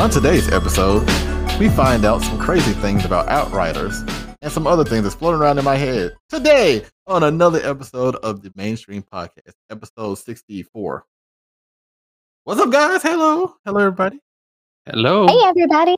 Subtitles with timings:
[0.00, 1.06] On today's episode,
[1.58, 4.00] we find out some crazy things about Outriders
[4.40, 6.16] and some other things that's floating around in my head.
[6.30, 11.04] Today, on another episode of the Mainstream Podcast, episode 64.
[12.44, 13.02] What's up, guys?
[13.02, 13.56] Hello.
[13.66, 14.20] Hello, everybody.
[14.86, 15.26] Hello.
[15.26, 15.96] Hey, everybody.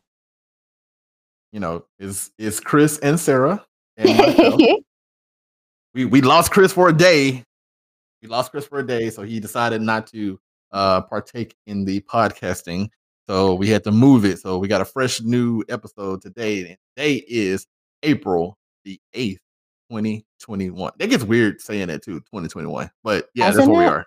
[1.53, 3.65] You know, it's, it's Chris and Sarah.
[3.97, 4.59] And
[5.95, 7.45] we, we lost Chris for a day.
[8.21, 10.41] We lost Chris for a day, so he decided not to
[10.73, 12.89] uh, partake in the podcasting.
[13.33, 14.41] So we had to move it.
[14.41, 16.69] So we got a fresh new episode today.
[16.69, 17.67] And today is
[18.03, 19.39] April the 8th,
[19.91, 20.93] 2021.
[20.99, 22.91] That gets weird saying that too, 2021.
[23.03, 24.05] But yeah, that's Doesn't where we are.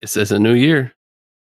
[0.00, 0.92] It says a new year.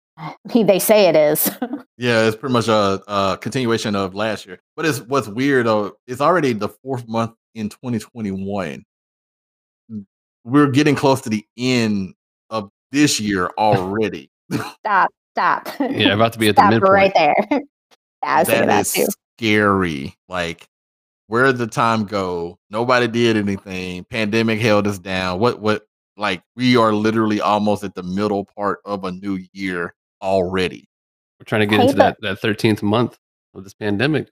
[0.53, 1.49] they say it is.
[1.99, 4.59] Yeah, it's pretty much a, a continuation of last year.
[4.75, 8.85] But it's what's weird though, it's already the fourth month in 2021.
[10.43, 12.13] We're getting close to the end
[12.51, 14.29] of this year already.
[14.51, 15.67] stop, stop.
[15.79, 16.91] Yeah, about to be at the midpoint.
[16.91, 17.35] right there.
[17.51, 17.59] yeah,
[18.23, 19.07] I was thinking that that is too.
[19.37, 20.15] scary.
[20.27, 20.67] Like,
[21.27, 22.57] where did the time go?
[22.69, 24.03] Nobody did anything.
[24.05, 25.39] Pandemic held us down.
[25.39, 25.83] What what
[26.17, 30.87] like we are literally almost at the middle part of a new year already.
[31.39, 33.17] We're trying to get into that that thirteenth month
[33.53, 34.29] of this pandemic.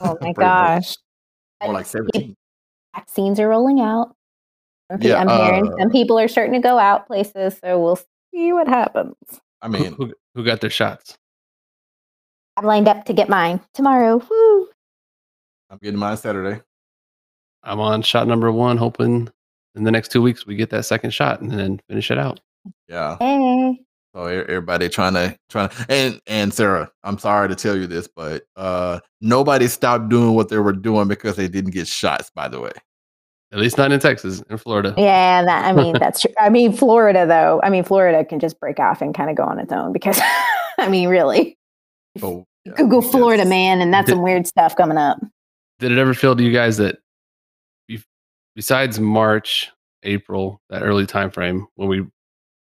[0.00, 0.36] Oh my Pretty much.
[0.36, 0.96] gosh.
[1.62, 2.36] More like 17.
[2.94, 4.14] Vaccines are rolling out.
[4.92, 7.98] Some Yeah, I'm hearing uh, some people are starting to go out places, so we'll
[8.32, 9.14] see what happens.
[9.62, 11.16] I mean, who, who got their shots?
[12.56, 14.22] I'm lined up to get mine tomorrow.
[14.30, 14.68] Woo!
[15.70, 16.62] I'm getting mine Saturday.
[17.62, 19.28] I'm on shot number one, hoping
[19.74, 22.40] in the next two weeks we get that second shot and then finish it out.
[22.88, 23.16] Yeah.
[23.18, 23.80] Hey.
[24.14, 28.08] So everybody trying to trying to and and Sarah, I'm sorry to tell you this,
[28.08, 32.48] but uh nobody stopped doing what they were doing because they didn't get shots, by
[32.48, 32.72] the way.
[33.52, 34.92] At least not in Texas, in Florida.
[34.98, 36.32] Yeah, that, I mean that's true.
[36.38, 37.60] I mean Florida though.
[37.62, 40.20] I mean Florida can just break off and kind of go on its own because
[40.78, 41.56] I mean really,
[42.18, 43.10] So yeah, Google yes.
[43.12, 45.18] Florida man, and that's Did- some weird stuff coming up.
[45.78, 46.96] Did it ever feel to you guys that,
[48.54, 49.70] besides March,
[50.02, 52.06] April, that early time frame when we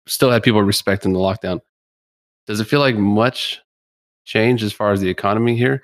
[0.06, 1.60] still had people respecting the lockdown,
[2.47, 3.60] does it feel like much
[4.25, 5.82] change as far as the economy here?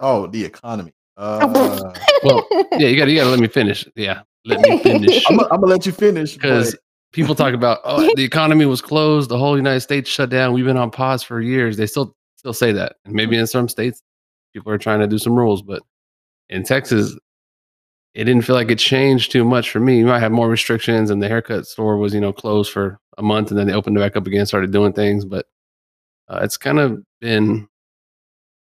[0.00, 0.92] Oh, the economy.
[1.16, 1.92] Uh
[2.24, 3.86] Well, yeah, you got you got to let me finish.
[3.96, 5.24] Yeah, let me finish.
[5.30, 6.80] I'm, gonna let you finish because but
[7.12, 10.64] people talk about oh the economy was closed the whole united states shut down we've
[10.64, 14.02] been on pause for years they still still say that and maybe in some states
[14.52, 15.82] people are trying to do some rules but
[16.48, 17.16] in texas
[18.14, 21.10] it didn't feel like it changed too much for me you might have more restrictions
[21.10, 23.96] and the haircut store was you know closed for a month and then they opened
[23.96, 25.46] it back up again started doing things but
[26.28, 27.68] uh, it's kind of been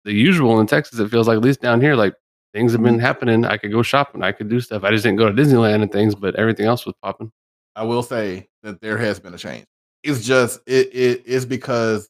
[0.06, 2.14] the usual in texas it feels like at least down here like
[2.57, 5.18] things have been happening i could go shopping i could do stuff i just didn't
[5.18, 7.31] go to disneyland and things but everything else was popping
[7.75, 9.66] I will say that there has been a change.
[10.01, 12.09] It's just it it is because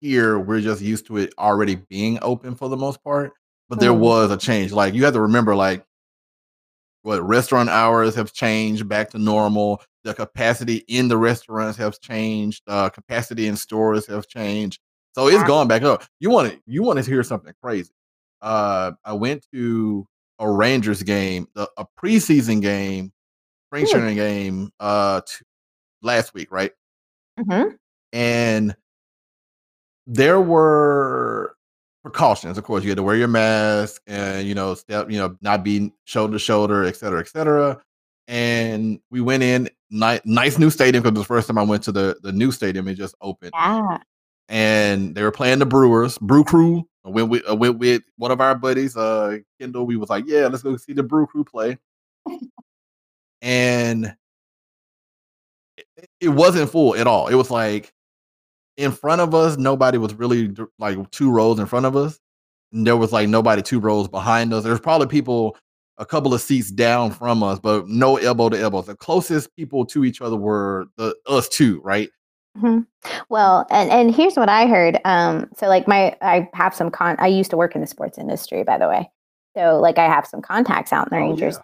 [0.00, 3.32] here we're just used to it already being open for the most part.
[3.68, 3.98] But there Mm.
[3.98, 4.70] was a change.
[4.70, 5.84] Like you have to remember, like
[7.02, 9.82] what restaurant hours have changed back to normal.
[10.04, 12.62] The capacity in the restaurants has changed.
[12.68, 14.78] Uh, capacity in stores have changed.
[15.16, 16.04] So it's going back up.
[16.20, 17.90] You want to you want to hear something crazy?
[18.42, 20.06] Uh, I went to
[20.38, 23.12] a Rangers game, the, a preseason game,
[23.68, 23.92] spring Hmm.
[23.92, 25.44] training game, uh, t-
[26.02, 26.72] last week, right?
[27.38, 27.76] Mhm.
[28.12, 28.74] and
[30.06, 31.54] there were
[32.02, 32.56] precautions.
[32.58, 35.62] Of course, you had to wear your mask and you know, step, you know, not
[35.64, 37.80] be shoulder to shoulder, et cetera, et cetera.
[38.28, 41.62] And we went in ni- nice new stadium because it was the first time I
[41.62, 42.88] went to the the new stadium.
[42.88, 43.98] It just opened, Yeah.
[44.48, 46.86] And they were playing the Brewers, Brew Crew.
[47.04, 49.86] I went with, I went with one of our buddies, uh, Kendall.
[49.86, 51.78] We was like, yeah, let's go see the Brew Crew play.
[53.42, 54.14] and
[55.76, 55.86] it,
[56.20, 57.28] it wasn't full at all.
[57.28, 57.92] It was like
[58.76, 62.18] in front of us, nobody was really like two rows in front of us.
[62.72, 64.64] And there was like nobody two rows behind us.
[64.64, 65.56] There's probably people
[65.98, 68.82] a couple of seats down from us, but no elbow to elbow.
[68.82, 72.08] The closest people to each other were the us two, right?
[72.56, 72.86] Mhm.
[73.28, 74.98] Well, and and here's what I heard.
[75.04, 77.16] Um, so like my I have some con.
[77.18, 79.10] I used to work in the sports industry, by the way.
[79.56, 81.58] So like I have some contacts out in the Oh, Rangers.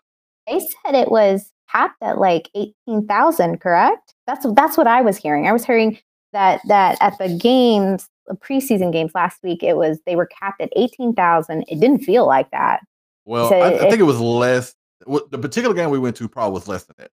[0.46, 3.60] They said it was capped at like eighteen thousand.
[3.60, 4.14] Correct?
[4.26, 5.46] That's that's what I was hearing.
[5.48, 5.98] I was hearing
[6.32, 10.60] that that at the games, the preseason games last week, it was they were capped
[10.60, 11.64] at eighteen thousand.
[11.68, 12.80] It didn't feel like that.
[13.24, 14.74] Well, So I, I think it was less.
[15.06, 17.10] The particular game we went to probably was less than that.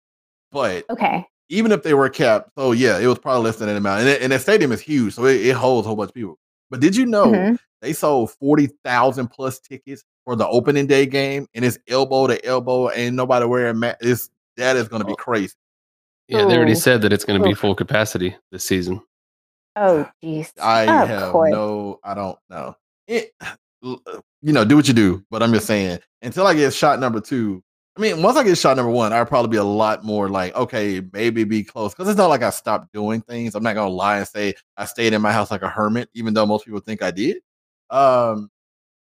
[0.52, 1.26] But Okay.
[1.50, 4.00] Even if they were capped, so yeah, it was probably less than that amount.
[4.00, 6.14] And, it, and the stadium is huge, so it, it holds a whole bunch of
[6.14, 6.38] people.
[6.70, 7.58] But did you know Mhm.
[7.82, 12.42] they sold forty thousand plus tickets for the opening day game, and it's elbow to
[12.44, 15.16] elbow, ain't nobody wearing ma- It's that is going to be Oh.
[15.16, 15.54] crazy.
[16.28, 19.02] Yeah, they already said that it's going to be full capacity this season.
[19.74, 20.52] Oh, jeez.
[20.60, 21.50] I Of have course.
[21.50, 22.76] no, I don't know.
[23.08, 23.32] it,
[23.82, 25.24] you know, do what you do.
[25.30, 27.62] But I'm just saying, until I get shot number two,
[28.00, 30.56] I mean, once I get shot number one, I'd probably be a lot more like,
[30.56, 31.92] okay, maybe be close.
[31.92, 33.54] Because it's not like I stopped doing things.
[33.54, 36.32] I'm not gonna lie and say I stayed in my house like a hermit, even
[36.32, 37.42] though most people think I did.
[37.90, 38.48] Um,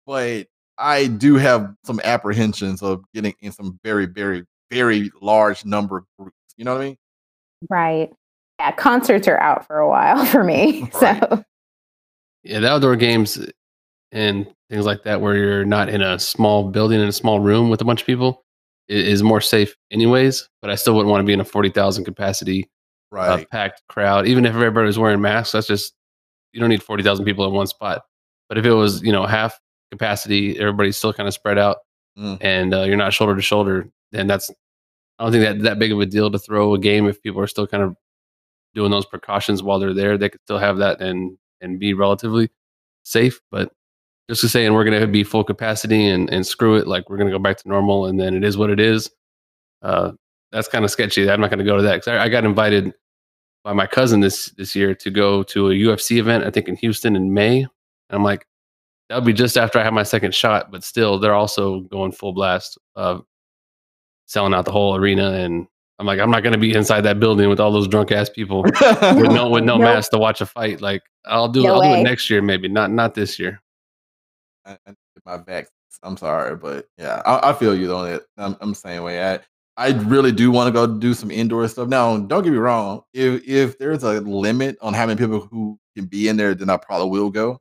[0.09, 5.99] but I do have some apprehensions of getting in some very, very, very large number
[5.99, 6.35] of groups.
[6.57, 6.97] You know what I mean?
[7.69, 8.11] Right.
[8.59, 10.91] Yeah, concerts are out for a while for me.
[11.01, 11.21] Right.
[11.21, 11.45] So
[12.43, 13.39] yeah, the outdoor games
[14.11, 17.71] and things like that, where you're not in a small building in a small room
[17.71, 18.43] with a bunch of people,
[18.91, 20.49] is more safe, anyways.
[20.61, 22.69] But I still wouldn't want to be in a forty thousand capacity,
[23.13, 23.41] uh, right.
[23.41, 24.27] uh, packed crowd.
[24.27, 25.95] Even if everybody was wearing masks, that's just
[26.53, 28.03] you don't need forty thousand people in one spot.
[28.49, 29.59] But if it was you know half
[29.91, 31.79] capacity, everybody's still kind of spread out,
[32.19, 32.39] mm.
[32.41, 34.51] and uh, you're not shoulder to shoulder, then that's
[35.19, 37.41] I don't think that that big of a deal to throw a game if people
[37.41, 37.95] are still kind of
[38.75, 40.17] doing those precautions while they're there.
[40.17, 42.51] They could still have that and and be relatively
[43.05, 43.41] safe.
[43.51, 43.71] But
[44.31, 47.17] just to saying we're going to be full capacity and and screw it, like we're
[47.17, 49.11] going to go back to normal, and then it is what it is.
[49.83, 50.13] Uh,
[50.53, 51.29] that's kind of sketchy.
[51.29, 52.95] I'm not going to go to that because I, I got invited
[53.65, 56.45] by my cousin this this year to go to a UFC event.
[56.45, 57.63] I think in Houston in May.
[57.63, 57.69] And
[58.11, 58.47] I'm like,
[59.09, 62.33] that'll be just after I have my second shot, but still, they're also going full
[62.33, 63.19] blast, uh,
[64.27, 65.33] selling out the whole arena.
[65.33, 65.67] And
[65.99, 68.31] I'm like, I'm not going to be inside that building with all those drunk ass
[68.31, 69.81] people with no with no nope.
[69.81, 70.81] mask to watch a fight.
[70.81, 71.95] Like, I'll do no I'll way.
[71.97, 73.61] do it next year, maybe not not this year.
[74.65, 75.69] I, I my back.
[76.03, 79.23] I'm sorry, but yeah, I, I feel you on It I'm, I'm the same way.
[79.23, 79.41] I
[79.77, 81.89] I really do want to go do some indoor stuff.
[81.89, 83.03] Now, don't get me wrong.
[83.13, 86.71] If if there's a limit on how many people who can be in there, then
[86.71, 87.61] I probably will go.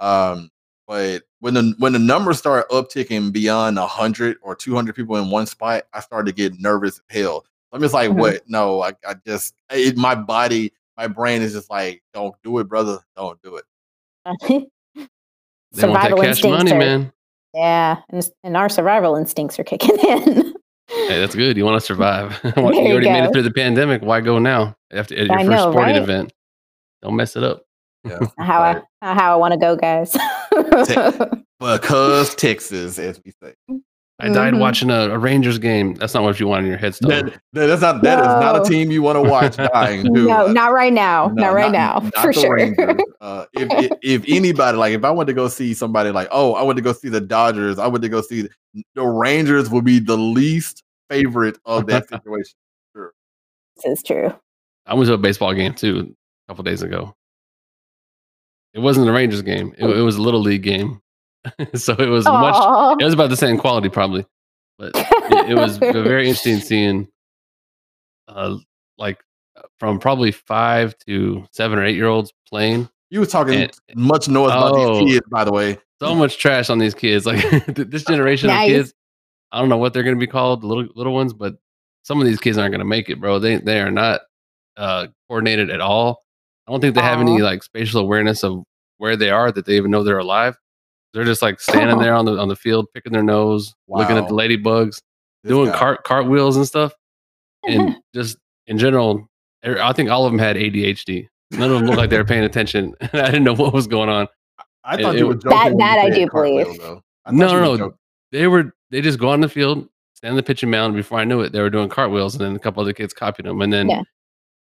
[0.00, 0.50] Um,
[0.86, 5.30] but when the when the numbers start upticking beyond hundred or two hundred people in
[5.30, 7.44] one spot, I start to get nervous as hell.
[7.72, 8.18] I'm just like, mm-hmm.
[8.18, 8.42] what?
[8.48, 12.64] No, I, I just it, my body, my brain is just like, don't do it,
[12.64, 13.00] brother.
[13.16, 14.68] Don't do it.
[15.72, 17.12] survival instincts money, are, man.
[17.54, 20.54] Yeah, and, and our survival instincts are kicking in.
[20.88, 21.56] hey, that's good.
[21.56, 22.38] You want to survive.
[22.44, 23.12] you already go.
[23.12, 24.02] made it through the pandemic.
[24.02, 26.02] Why go now after your I first know, sporting right?
[26.02, 26.32] event?
[27.02, 27.62] Don't mess it up.
[28.04, 28.82] Yeah, how right.
[29.02, 30.16] I how I want to go, guys.
[31.58, 33.54] because Texas, as we say.
[34.20, 34.60] I died mm-hmm.
[34.60, 35.94] watching a, a, Rangers game.
[35.94, 37.08] That's not what you want in your headstone.
[37.08, 38.22] That, that's not that no.
[38.22, 40.12] is not a team you want to watch dying.
[40.12, 41.28] no, not right now.
[41.28, 42.58] No, not right not, now, not for sure.
[43.20, 46.54] Uh, if, if, if anybody like, if I went to go see somebody like, oh,
[46.54, 47.76] I went to go see the Dodgers.
[47.76, 48.50] I went to go see the,
[48.94, 49.68] the Rangers.
[49.70, 52.54] Would be the least favorite of that situation.
[52.94, 53.12] Sure,
[53.76, 54.32] this is true.
[54.86, 56.14] I went to a baseball game too
[56.46, 57.14] a couple days ago.
[58.72, 59.74] It wasn't a Rangers game.
[59.76, 61.02] It, it was a little league game.
[61.74, 62.40] so it was Aww.
[62.40, 63.00] much.
[63.00, 64.26] It was about the same quality, probably,
[64.78, 67.08] but it, it was very interesting seeing,
[68.28, 68.56] uh,
[68.96, 69.18] like
[69.78, 72.88] from probably five to seven or eight year olds playing.
[73.10, 75.06] You were talking and, much noise oh, about these oh.
[75.06, 75.78] kids, by the way.
[76.00, 77.26] So much trash on these kids.
[77.26, 78.70] Like this generation nice.
[78.70, 78.94] of kids,
[79.50, 81.56] I don't know what they're going to be called, little little ones, but
[82.02, 83.38] some of these kids aren't going to make it, bro.
[83.38, 84.20] They they are not
[84.76, 86.24] uh, coordinated at all.
[86.66, 88.62] I don't think they have any like spatial awareness of
[88.98, 90.56] where they are that they even know they're alive.
[91.12, 94.00] They're just like standing there on the on the field, picking their nose, wow.
[94.00, 95.00] looking at the ladybugs,
[95.42, 95.78] this doing guy.
[95.78, 96.92] cart cartwheels and stuff,
[97.66, 98.36] and just
[98.66, 99.28] in general,
[99.66, 101.28] er, I think all of them had ADHD.
[101.52, 102.94] None of them looked like they were paying attention.
[103.00, 104.28] I didn't know what was going on.
[104.84, 105.50] I thought it, you were joking.
[105.50, 106.78] That, that I do believe.
[106.78, 107.94] No, no, no.
[108.32, 108.74] They were.
[108.90, 110.94] They just go on the field, stand on the pitching mound.
[110.94, 113.46] Before I knew it, they were doing cartwheels, and then a couple other kids copied
[113.46, 113.60] them.
[113.60, 114.02] And then yeah.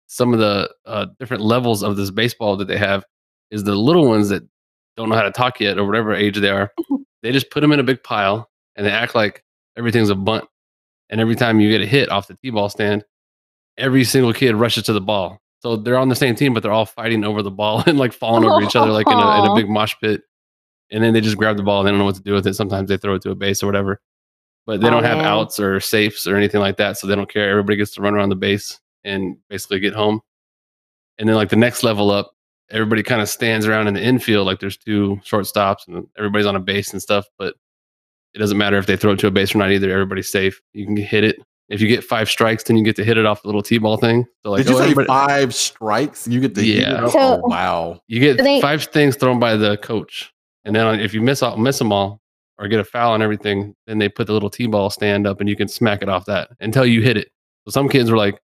[0.07, 3.05] some of the uh, different levels of this baseball that they have
[3.51, 4.43] is the little ones that
[4.97, 6.73] don't know how to talk yet or whatever age they are.
[7.21, 9.43] they just put them in a big pile and they act like
[9.77, 10.45] everything's a bunt.
[11.09, 13.05] And every time you get a hit off the t-ball stand,
[13.77, 15.39] every single kid rushes to the ball.
[15.61, 18.11] So they're on the same team, but they're all fighting over the ball and like
[18.11, 20.23] falling over each other like in a, in a big mosh pit.
[20.91, 22.47] And then they just grab the ball and they don't know what to do with
[22.47, 22.55] it.
[22.55, 24.01] Sometimes they throw it to a base or whatever.
[24.65, 26.97] But they oh, don't have outs or safes or anything like that.
[26.97, 27.49] So they don't care.
[27.49, 30.21] Everybody gets to run around the base and basically get home.
[31.17, 32.31] And then like the next level up,
[32.69, 36.55] everybody kind of stands around in the infield like there's two shortstops and everybody's on
[36.55, 37.25] a base and stuff.
[37.37, 37.55] But
[38.33, 39.89] it doesn't matter if they throw it to a base or not either.
[39.89, 40.61] Everybody's safe.
[40.73, 41.37] You can hit it.
[41.69, 43.97] If you get five strikes, then you get to hit it off the little t-ball
[43.97, 44.25] thing.
[44.43, 46.27] So like, Did you oh, say five strikes?
[46.27, 47.07] You get the yeah.
[47.09, 47.99] So, oh, wow.
[48.07, 50.33] You get they, five things thrown by the coach,
[50.63, 52.21] and then if you miss all, miss them all
[52.57, 55.49] or get a foul and everything, then they put the little t-ball stand up and
[55.49, 57.29] you can smack it off that until you hit it.
[57.65, 58.39] So some kids were like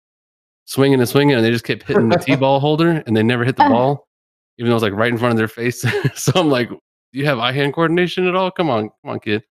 [0.65, 3.56] swinging and swinging, and they just kept hitting the t-ball holder, and they never hit
[3.56, 3.70] the uh.
[3.70, 4.08] ball
[4.57, 5.81] even though it's like right in front of their face.
[6.15, 6.79] so I'm like, do
[7.19, 8.51] you have eye hand coordination at all?
[8.51, 9.43] Come on, come on, kid.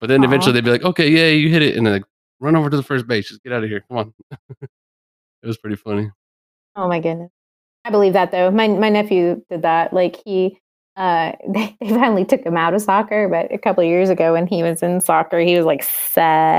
[0.00, 0.26] But then Aww.
[0.26, 2.04] eventually they'd be like, okay, yeah, you hit it, and then like,
[2.40, 3.28] run over to the first base.
[3.28, 3.84] Just get out of here.
[3.88, 4.14] Come on.
[4.60, 6.10] it was pretty funny.
[6.76, 7.30] Oh my goodness.
[7.84, 8.50] I believe that though.
[8.50, 9.92] My my nephew did that.
[9.92, 10.58] Like he
[10.96, 13.28] uh, they, they finally took him out of soccer.
[13.28, 15.84] But a couple of years ago, when he was in soccer, he was like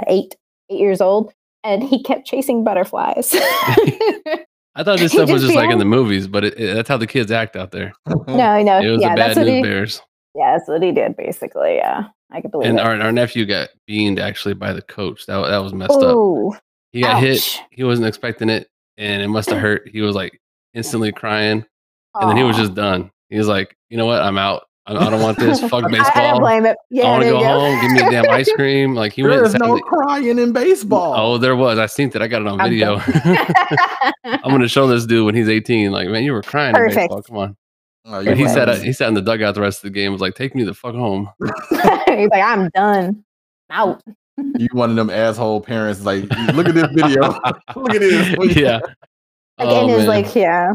[0.08, 0.36] eight
[0.70, 1.34] eight years old,
[1.64, 3.36] and he kept chasing butterflies.
[4.76, 6.90] I thought this stuff was just just like in the movies, but it, it- that's
[6.90, 7.94] how the kids act out there.
[8.28, 9.62] no, no, It was yeah, the that's bad what news he.
[9.62, 10.02] bears.
[10.36, 11.76] Yeah, that's what he did basically.
[11.76, 12.86] Yeah, I could believe And it.
[12.86, 15.26] our, our nephew got beamed actually by the coach.
[15.28, 16.62] That, that was messed up.
[16.92, 17.60] He got hit.
[17.72, 19.88] He wasn't expecting it, and it must have hurt.
[19.92, 20.40] He was like
[20.74, 21.66] instantly crying,
[22.16, 23.12] and then he was just done.
[23.30, 24.22] He was like, "You know what?
[24.22, 24.68] I'm out.
[24.86, 25.62] I, I don't want this.
[25.62, 26.76] Fuck I, I don't blame it.
[26.90, 27.82] Yeah, I want to there go home.
[27.82, 29.32] Give me a damn ice cream." Like he went.
[29.34, 31.14] There and is sat in no the- crying in baseball.
[31.16, 31.78] oh, there was.
[31.80, 32.22] I seen that.
[32.22, 32.98] I got it on I'm video.
[34.26, 35.92] I'm gonna show this dude when he's 18.
[35.92, 36.98] Like, man, you were crying in Perfect.
[36.98, 37.22] baseball.
[37.24, 37.58] Come on.
[38.06, 38.82] Oh, But he you're sat.
[38.82, 40.12] He sat in the dugout the rest of the game.
[40.12, 43.24] Was like, "Take me the fuck home." He's like, I'm done.
[43.70, 44.02] Out.
[44.38, 46.02] you one of them asshole parents.
[46.02, 46.24] Like,
[46.54, 47.22] look at this video.
[47.76, 48.56] look at this.
[48.58, 48.80] yeah.
[49.58, 50.72] Like Oh, and it's like, yeah.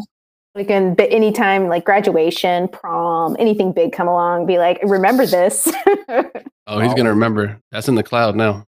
[0.59, 5.73] Like in but anytime like graduation, prom, anything big come along, be like, remember this.
[6.71, 7.59] Oh, he's gonna remember.
[7.73, 8.67] That's in the cloud now.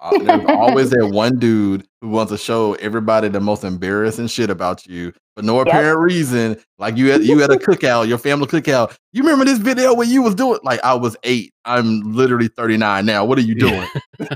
[0.00, 4.50] Uh, there's always that one dude who wants to show everybody the most embarrassing shit
[4.50, 5.66] about you for no Yep.
[5.68, 6.60] apparent reason.
[6.80, 8.96] Like you had you had a cookout, your family cookout.
[9.12, 11.52] You remember this video where you was doing like I was eight.
[11.64, 13.24] I'm literally 39 now.
[13.24, 13.86] What are you doing?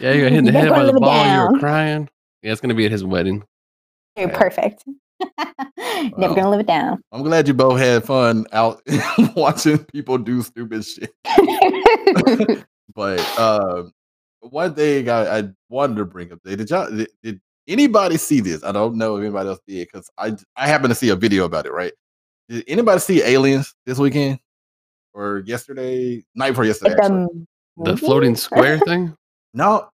[0.00, 1.34] Yeah, you got hit in the head by the live it ball.
[1.46, 2.08] You were crying.
[2.42, 3.42] Yeah, it's gonna be at his wedding.
[4.16, 4.84] You're perfect.
[5.98, 6.12] Wow.
[6.16, 7.02] Never gonna live it down.
[7.10, 8.80] I'm glad you both had fun out
[9.36, 11.12] watching people do stupid shit.
[12.94, 13.84] But uh,
[14.40, 18.64] one thing I, I wanted to bring up, did y'all did, did anybody see this?
[18.64, 21.44] I don't know if anybody else did because I I happened to see a video
[21.44, 21.72] about it.
[21.72, 21.92] Right?
[22.48, 24.40] Did anybody see Aliens this weekend
[25.14, 26.24] or yesterday?
[26.34, 26.96] Night before yesterday.
[26.96, 27.46] Like the
[27.84, 29.14] The floating square thing.
[29.54, 29.88] No,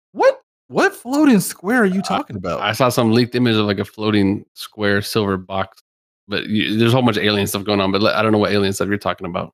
[0.71, 2.61] what what floating square are you uh, talking about?
[2.61, 5.83] I saw some leaked image of like a floating square silver box.
[6.29, 7.91] But you, there's a whole bunch of alien stuff going on.
[7.91, 9.53] But I don't know what alien stuff you're talking about.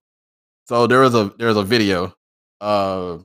[0.67, 2.15] So there was a there was a video
[2.61, 3.25] of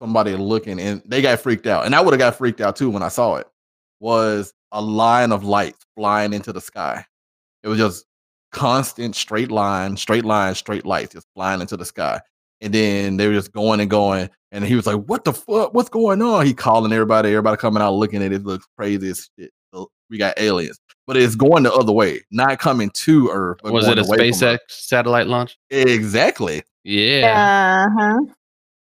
[0.00, 1.84] somebody looking and they got freaked out.
[1.84, 3.46] And I would have got freaked out too when I saw it.
[4.00, 7.04] Was a line of lights flying into the sky.
[7.62, 8.06] It was just
[8.52, 12.20] constant straight line, straight line, straight lights just flying into the sky.
[12.62, 14.30] And then they were just going and going.
[14.56, 15.74] And he was like, What the fuck?
[15.74, 16.46] What's going on?
[16.46, 18.36] He calling everybody, everybody coming out looking at it.
[18.36, 19.50] It looks crazy as shit.
[19.74, 20.78] So we got aliens.
[21.06, 23.58] But it's going the other way, not coming to Earth.
[23.62, 25.58] But Was it a SpaceX satellite launch?
[25.68, 26.62] Exactly.
[26.84, 27.86] Yeah.
[27.86, 28.18] Uh-huh.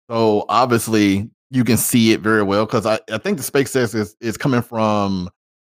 [0.09, 4.15] So obviously you can see it very well because I, I think the SpaceX is,
[4.19, 5.29] is coming from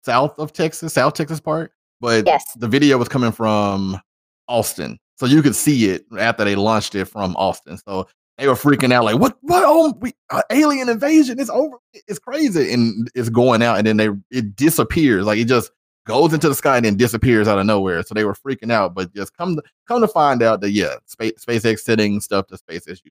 [0.06, 2.44] south of Texas, South Texas part, but Yes.
[2.56, 4.00] the video was coming from
[4.48, 4.98] Austin.
[5.18, 7.78] So you could see it after they launched it from Austin.
[7.78, 8.08] So
[8.42, 11.78] they were freaking out like, what, what, oh, we, uh, alien invasion is over.
[11.94, 12.74] It's crazy.
[12.74, 15.26] And it's going out and then they, it disappears.
[15.26, 15.72] Like it just
[16.08, 18.02] goes into the sky and then disappears out of nowhere.
[18.02, 20.96] So they were freaking out, but just come to, come to find out that, yeah,
[21.06, 23.04] space, SpaceX sending stuff to space is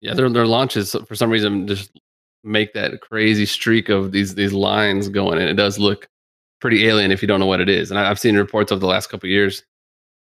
[0.00, 1.98] Yeah, their their launches for some reason just
[2.44, 6.08] make that crazy streak of these these lines going, and it does look
[6.60, 7.90] pretty alien if you don't know what it is.
[7.90, 9.64] And I, I've seen reports of the last couple years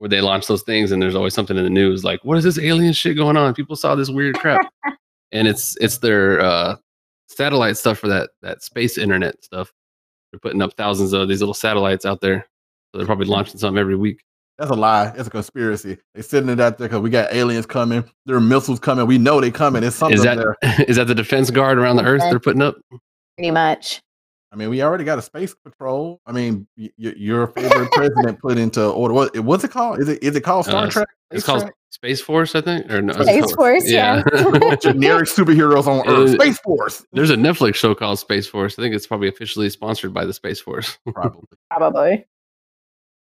[0.03, 2.43] where they launch those things, and there's always something in the news like, "What is
[2.43, 4.69] this alien shit going on?" People saw this weird crap,
[5.31, 6.75] and it's it's their uh,
[7.29, 9.71] satellite stuff for that that space internet stuff.
[10.29, 12.45] They're putting up thousands of these little satellites out there,
[12.91, 14.21] so they're probably launching something every week.
[14.57, 15.13] That's a lie.
[15.15, 15.97] It's a conspiracy.
[16.13, 18.03] they're sitting it out there because we got aliens coming.
[18.25, 19.07] There are missiles coming.
[19.07, 19.83] We know they coming.
[19.83, 20.85] It's something Is up that there.
[20.89, 22.75] is that the defense guard around the Earth they're putting up?
[23.37, 24.01] Pretty much.
[24.53, 26.21] I mean, we already got a space patrol.
[26.27, 29.13] I mean, y- y- your favorite president put into order.
[29.13, 29.99] What what's it called?
[29.99, 31.07] Is it is it called Star Uh, Trek?
[31.31, 31.73] It's Space called Trek?
[31.89, 32.91] Space Force, I think.
[32.91, 34.21] Or no, Space Force, yeah.
[34.81, 36.33] generic superheroes on Earth.
[36.33, 37.03] Space Force.
[37.13, 38.77] There's a Netflix show called Space Force.
[38.77, 40.99] I think it's probably officially sponsored by the Space Force.
[41.11, 41.41] Probably
[41.71, 42.25] Probably.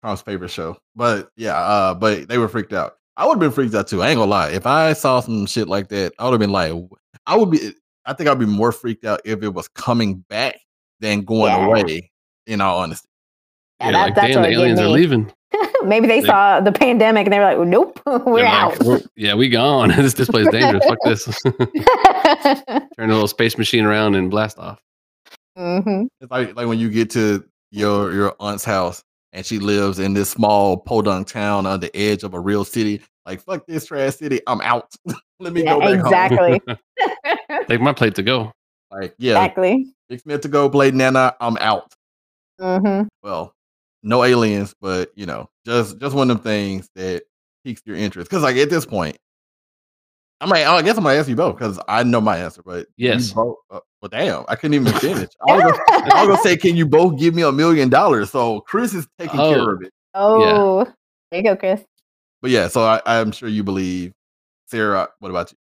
[0.03, 0.79] Tom's favorite show.
[0.97, 2.97] But yeah, uh, but they were freaked out.
[3.19, 4.01] I would have been freaked out too.
[4.03, 4.49] I ain't gonna lie.
[4.51, 6.73] If I saw some shit like that, I would have been like,
[7.27, 7.75] I would be.
[8.07, 10.59] I think I'd be more freaked out if it was coming back
[11.01, 11.67] than going Yeah.
[11.67, 12.11] away.
[12.47, 13.07] In all honesty.
[13.81, 14.91] Yeah, You're that- like, that's damn, what the it gave aliens are me.
[14.93, 15.33] leaving.
[15.85, 18.83] Maybe they They- saw the pandemic and they were like, nope, we're They're like, out.
[18.85, 19.89] "We're- yeah, we gone.
[19.97, 20.85] this this place dangerous.
[20.85, 21.25] Fuck this.
[21.45, 24.83] Turn a little space machine around and blast off.
[25.57, 29.03] hmm It's like like when you get to your your aunt's house
[29.33, 33.01] and she lives in this small podunk town on the edge of a real city.
[33.27, 34.93] Like fuck this trash city, I'm out.
[35.39, 35.81] Let me Yeah, go
[36.11, 36.55] back home.
[36.55, 36.61] exactly.
[37.69, 38.53] Take my plate to go.
[38.91, 39.87] Like yeah, exactly.
[40.11, 41.93] Six minutes to go, play Nana, I'm out.
[42.61, 43.55] hmm Well,
[44.03, 47.23] no aliens, but you know, just just one of them things that
[47.65, 48.29] piques your interest.
[48.31, 49.17] Because like at this point,
[50.41, 52.63] I might, I guess I'm gonna ask you both because I know my answer.
[52.65, 53.33] But Yes.
[53.33, 55.29] both, uh, well, damn, I couldn't even finish.
[55.43, 58.31] I was, gonna, I was gonna say, can you both give me a million dollars?
[58.31, 59.75] So Chris is taking care Oh.
[59.75, 59.93] of it.
[60.15, 60.85] oh,
[61.31, 61.83] there you go, Chris.
[62.43, 64.13] but yeah, so I, I'm sure you believe
[64.67, 65.09] Sarah.
[65.19, 65.59] What about you?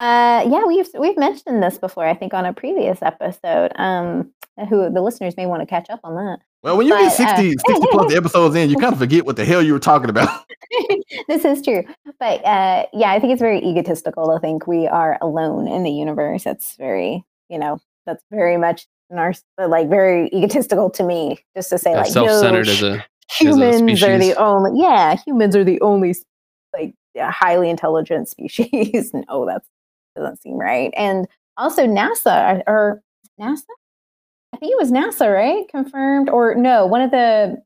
[0.00, 2.06] Uh, yeah, we've we've mentioned this before.
[2.06, 3.72] I think on a previous episode.
[3.76, 4.32] Um,
[4.68, 6.40] who the listeners may want to catch up on that.
[6.62, 9.24] Well, when you But, get uh, 60, 60 plus episodes in, you kind of forget
[9.24, 10.28] what the hell you were talking about.
[11.28, 11.82] this is true,
[12.20, 15.90] but uh, yeah, I think it's very egotistical to think we are alone in the
[15.90, 16.44] universe.
[16.44, 21.38] That's very, you know, that's very much nar- like very egotistical to me.
[21.56, 23.04] Just to say, Yeah, like, self-centered no, as a
[23.38, 26.14] humans are the only yeah humans are the only
[26.72, 29.62] like highly intelligent species no that
[30.20, 33.02] doesn't seem right and also nasa or
[33.40, 33.62] nasa
[34.52, 37.56] i think it was nasa right confirmed or no one of the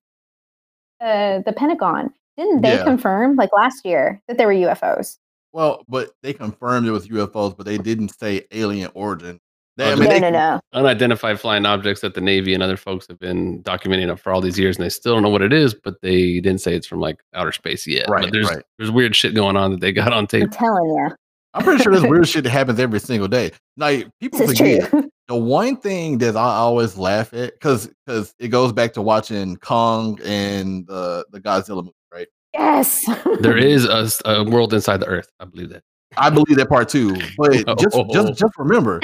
[1.00, 2.84] uh, the pentagon didn't they Yeah.
[2.84, 5.18] confirm like last year that there were ufos
[5.52, 9.38] Well, but they confirmed it was UFOs, but they didn't say alien origin.
[9.76, 12.62] They, Oh, I mean, no they, no no unidentified flying objects that the Navy and
[12.62, 15.28] other folks have been documenting it for all these years, and they still don't know
[15.28, 18.08] what it is, but they didn't say it's from like outer space yet.
[18.08, 18.64] Right, but there's right.
[18.78, 20.42] there's weird shit going on that they got on tape.
[20.44, 20.58] i'm tape.
[20.58, 21.08] telling you
[21.54, 23.52] I'm pretty sure there's weird shit that happens every single day.
[23.76, 24.90] Like people this forget
[25.28, 29.56] the one thing that I always laugh at because because it goes back to watching
[29.56, 32.28] Kong and the the Godzilla movie, right?
[32.52, 33.04] yes
[33.40, 33.87] there is
[34.25, 35.28] a world inside the Earth.
[35.40, 35.82] I believe that.
[36.16, 38.32] I believe that part too, but just just oh.
[38.32, 39.00] just remember,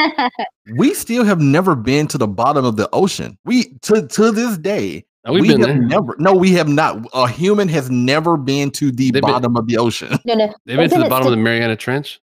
[0.76, 3.36] we still have never been to the bottom of the ocean.
[3.44, 5.78] We to to this day, Now, we've we been have there.
[5.82, 6.14] never.
[6.20, 7.04] No, we have not.
[7.12, 10.16] A human has never been to the They've been- bottom of the ocean.
[10.24, 12.20] no no They've been to Isn't the it bottom of the Mariana Trench.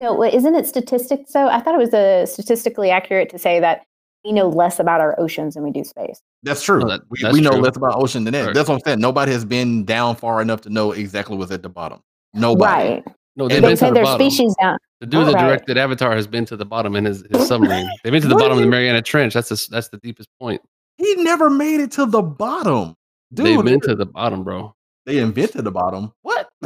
[0.00, 1.48] No, wait, isn't it statistics though?
[1.48, 3.82] I thought it was uh, statistically accurate to say that
[4.24, 6.20] we know less about our oceans than we do space.
[6.42, 6.78] That's true.
[6.78, 7.60] Well, that- we, that's we know true.
[7.60, 8.46] less about ocean than that.
[8.46, 8.54] Right.
[8.54, 9.00] That's what I'm saying.
[9.00, 12.00] Nobody has been down far enough to know exactly what's at the bottom.
[12.34, 12.88] Nobody.
[12.90, 13.04] Right.
[13.36, 14.30] No, they've They been to say the there's bottom.
[14.30, 14.78] species down.
[15.00, 15.46] The dude that Right.
[15.46, 17.88] directed Avatar has been to the bottom in his, his submarine.
[18.02, 19.34] They've been to the bottom of the Mariana Trench.
[19.34, 20.60] That's the, that's the deepest point.
[20.96, 22.96] He never made it to the bottom.
[23.32, 24.74] Dude, They've been to the bottom, bro.
[25.06, 26.12] they invented the bottom.
[26.22, 26.48] What?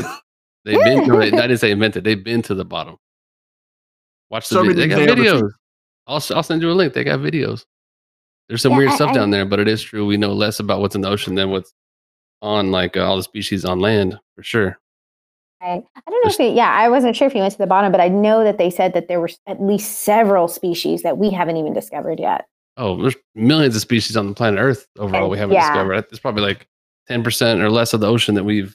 [0.64, 1.06] They've been.
[1.06, 2.04] No, they, I didn't say invented.
[2.04, 2.96] They've been to the bottom.
[4.32, 4.54] Watch the.
[4.56, 5.42] Show me vid- They got examples.
[5.42, 5.50] videos.
[6.08, 6.94] I'll s- I'll send you a link.
[6.94, 7.64] They got videos.
[8.48, 10.04] There's some Yeah, weird I- stuff I- down there, but it is true.
[10.06, 11.72] We know less about what's in the ocean than what's
[12.40, 14.78] on like uh, all the species on land for sure.
[15.60, 15.70] I, I
[16.10, 17.92] don't know Just- if it, yeah, I wasn't sure if you went to the bottom,
[17.92, 21.30] but I know that they said that there were at least several species that we
[21.30, 22.46] haven't even discovered yet.
[22.78, 25.28] Oh, there's millions of species on the planet Earth overall.
[25.30, 25.68] We haven't Yeah.
[25.68, 26.06] discovered.
[26.10, 26.66] It's probably like
[27.06, 28.74] ten percent or less of the ocean that we've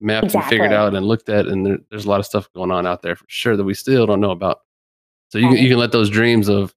[0.00, 2.70] mapped and figured out and looked at, and there, there's a lot of stuff going
[2.70, 4.60] on out there for sure that we still don't know about.
[5.30, 6.74] So you can, you can let those dreams of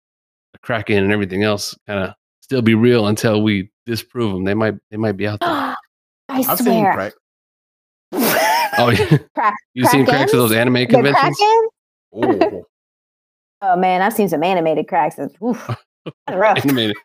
[0.56, 4.44] a kraken and everything else kind of still be real until we disprove them.
[4.44, 5.50] They might they might be out there.
[6.30, 6.94] I I've seen swear.
[6.94, 7.14] crack.
[8.80, 9.18] Oh, yeah.
[9.36, 11.38] Crack- you've seen cracks at those anime the conventions?
[12.14, 12.64] Oh,
[13.62, 15.18] Oh man, I've seen some animated cracks.
[15.18, 15.70] Oof,
[16.32, 16.64] rough.
[16.64, 16.96] Animated.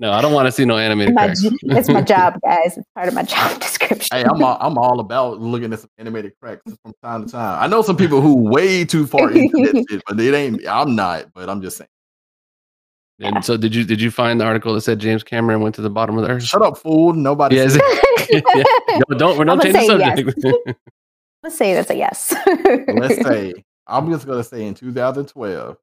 [0.00, 1.40] No, I don't want to see no animated My cracks.
[1.44, 2.76] it's my job, guys.
[2.76, 4.08] It's part of my job description.
[4.16, 7.60] hey, I'm all, I'm all about looking at some animated cracks from time to time.
[7.62, 10.66] I know some people who way too far into that shit, but it ain't.
[10.68, 11.26] I'm not.
[11.34, 11.88] But I'm just saying.
[13.20, 15.80] And so did you did you find the article that said James Cameron went to
[15.82, 16.44] the bottom of the earth?
[16.44, 17.12] Shut up, fool.
[17.14, 17.56] Nobody.
[17.56, 20.66] Yeah, said- is it- No, don't we're not changing the say subject.
[21.42, 22.32] Let's say that's a yes.
[22.46, 23.54] let's say
[23.88, 25.76] I'm just gonna say in 2012,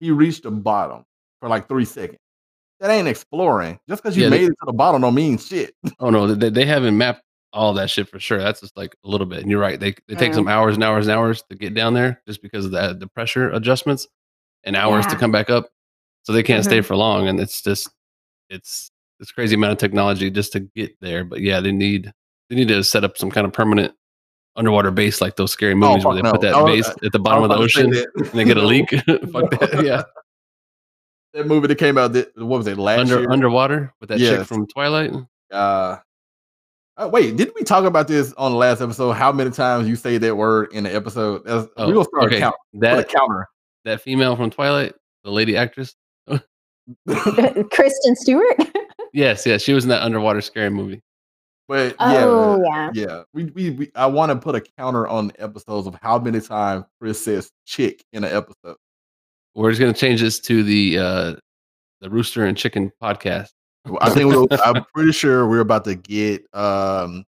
[0.00, 1.04] he reached the bottom
[1.40, 2.18] for like three seconds.
[2.84, 3.80] That ain't exploring.
[3.88, 5.74] Just because you Yeah, they- made it to the bottom don't mean shit.
[6.00, 7.22] oh no, they, they haven't mapped
[7.54, 8.38] all that shit for sure.
[8.38, 9.40] That's just like a little bit.
[9.40, 9.80] And you're right.
[9.80, 10.34] They they take Mm.
[10.34, 13.06] some hours and hours and hours to get down there just because of the the
[13.06, 14.06] pressure adjustments
[14.64, 15.70] and hours to come back up.
[16.24, 16.68] So they can't Mm-hmm.
[16.70, 17.26] stay for long.
[17.28, 17.88] And it's just
[18.50, 21.24] it's it's crazy amount of technology just to get there.
[21.24, 22.12] But yeah, they need
[22.50, 23.94] they need to set up some kind of permanent
[24.56, 27.42] underwater base like those scary movies where fuck they put that base at the bottom
[27.44, 28.90] of the ocean and they get a leak.
[29.32, 29.80] Fuck that.
[29.84, 30.02] Yeah.
[31.34, 33.30] That movie that came out, that, what was it, last Under year?
[33.30, 35.12] underwater with that chick from Twilight.
[35.52, 35.96] uh,
[36.96, 39.12] uh, wait, didn't we talk about this on the last episode?
[39.12, 41.44] How many times you say that word in the episode?
[41.44, 42.36] That's, Oh, we're gonna start okay.
[42.36, 42.54] a count.
[42.72, 43.48] Put a That counter.
[43.84, 44.94] that female from Twilight,
[45.24, 45.96] the lady actress.
[47.72, 48.56] Kristen Stewart.
[49.12, 51.02] Yes, yes, she was in that underwater scary movie.
[51.66, 53.06] But oh yeah, yeah.
[53.06, 56.18] yeah, we, we, we I want to put a counter on the episodes of how
[56.18, 58.76] many times Chris says chick in an episode.
[59.54, 61.34] We're just gonna change this to the uh
[62.00, 63.50] the rooster and chicken podcast.
[64.00, 67.24] I think we'll, I'm pretty sure we're about to get um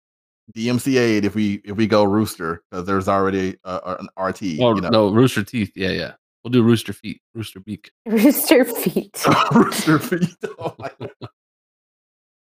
[0.54, 4.42] DMCA if we if we go rooster because there's already uh, an RT.
[4.60, 5.72] Oh you know, no, rooster teeth.
[5.74, 6.12] Yeah, yeah.
[6.42, 7.90] We'll do rooster feet, rooster beak.
[8.06, 9.24] Rooster feet.
[9.54, 10.36] rooster feet.
[10.58, 11.10] Oh my God.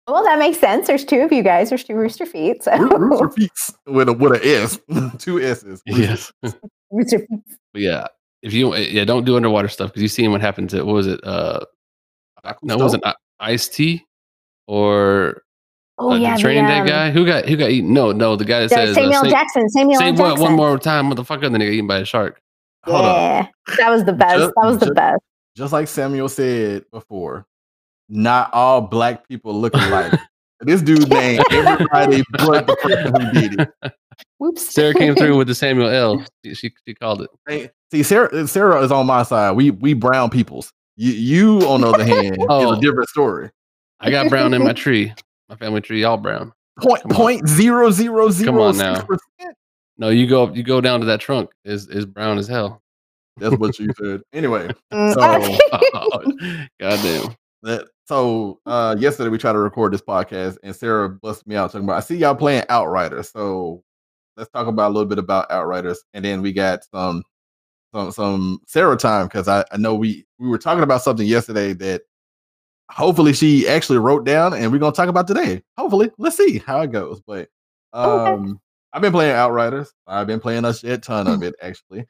[0.06, 0.86] Well, that makes sense.
[0.86, 1.68] There's two of you guys.
[1.68, 2.62] There's two rooster feet.
[2.62, 3.50] So rooster feet
[3.86, 4.78] with a with a S,
[5.18, 5.82] two S's.
[5.84, 6.32] Yes,
[6.90, 7.40] rooster feet.
[7.74, 8.06] yeah.
[8.42, 11.06] If you yeah, don't do underwater stuff because you seen what happened to what was
[11.06, 11.20] it?
[11.24, 11.60] Uh,
[12.62, 13.04] no, it wasn't
[13.40, 14.04] Ice-T
[14.66, 15.42] or
[15.98, 17.92] Oh Uh, yeah, the training the, day um, guy who got who got eaten.
[17.92, 19.68] No, no, the guy that the says uh, Samuel Jackson.
[19.68, 20.12] Samuel say L.
[20.14, 20.44] what Jackson.
[20.44, 22.40] one more time, motherfucker, and then he got eaten by a shark.
[22.84, 23.16] Hold up.
[23.16, 23.46] yeah,
[23.78, 24.38] that was the best.
[24.38, 25.20] Ju- that was the ju- best.
[25.56, 27.46] Just like Samuel said before,
[28.08, 30.12] not all black people look alike.
[30.60, 33.92] this dude named everybody but the person who did it.
[34.38, 34.72] Whoops.
[34.74, 36.24] Sarah came through with the Samuel L.
[36.44, 37.30] She she, she called it.
[37.48, 39.52] Hey, See, Sarah, Sarah is on my side.
[39.52, 40.72] We we brown peoples.
[40.96, 41.12] You,
[41.60, 42.72] you on the other hand, is Oh.
[42.74, 43.50] a different story.
[44.00, 45.12] I got brown in my tree.
[45.48, 46.52] My family tree, all brown.
[46.80, 47.16] Point Come on.
[47.16, 49.00] point zero zero zero Come on six now.
[49.04, 49.56] percent.
[49.96, 52.82] No, you go you go down to that trunk is is brown as hell.
[53.38, 54.20] That's what you said.
[54.32, 55.56] Anyway, So-
[56.80, 57.34] Goddamn.
[57.62, 61.70] that so uh yesterday we tried to record this podcast and Sarah busted me out
[61.72, 63.30] talking about I see y'all playing Outriders.
[63.30, 63.82] So
[64.38, 67.22] let's talk about a little bit about Outriders and then we got some
[67.94, 71.72] some some Sarah time because I, I know we we were talking about something yesterday
[71.74, 72.02] that
[72.90, 75.62] hopefully she actually wrote down and we're gonna talk about today.
[75.76, 77.20] Hopefully, let's see how it goes.
[77.26, 77.48] But
[77.94, 78.32] Okay.
[78.32, 78.60] um
[78.92, 79.92] I've been playing Outriders.
[80.06, 82.06] I've been playing a shit ton of it actually.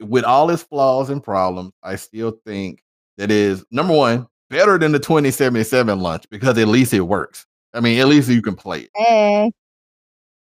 [0.00, 2.82] With all its flaws and problems, I still think
[3.18, 7.46] that is number one better than the 2077 launch because at least it works.
[7.74, 8.90] I mean, at least you can play it.
[8.94, 9.52] Hey.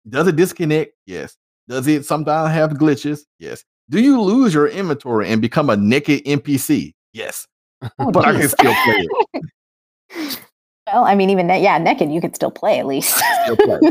[0.09, 0.93] Does it disconnect?
[1.07, 1.37] Yes.
[1.69, 3.21] Does it sometimes have glitches?
[3.39, 3.65] Yes.
[3.91, 6.95] Do you lose your inventory and become a naked NPC?
[7.13, 7.47] Yes.
[7.99, 9.09] Oh, But I can still play
[10.15, 10.39] it.
[10.87, 13.21] well, I mean, even ne- yeah, naked, you could still play at least.
[13.47, 13.81] Play.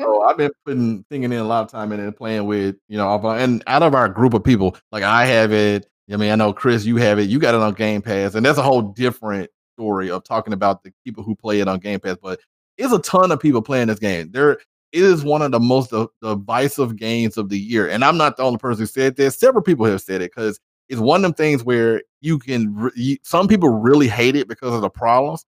[0.00, 2.98] So I've been putting thinking in a lot of time in it, playing with you
[2.98, 5.86] know, and out of our group of people, like I have it.
[6.12, 7.30] I mean, I know Chris, you have it.
[7.30, 10.82] You got it on Game Pass, and that's a whole different story of talking about
[10.82, 12.16] the people who play it on Game Pass.
[12.20, 12.40] But
[12.76, 14.30] it's a ton of people playing this game.
[14.32, 14.58] There,
[14.94, 18.36] it is one of the most uh, divisive games of the year, and I'm not
[18.36, 19.36] the only person who said this.
[19.36, 22.74] Several people have said it because it's one of them things where you can.
[22.74, 25.44] re- You, some people really hate it because of the problems,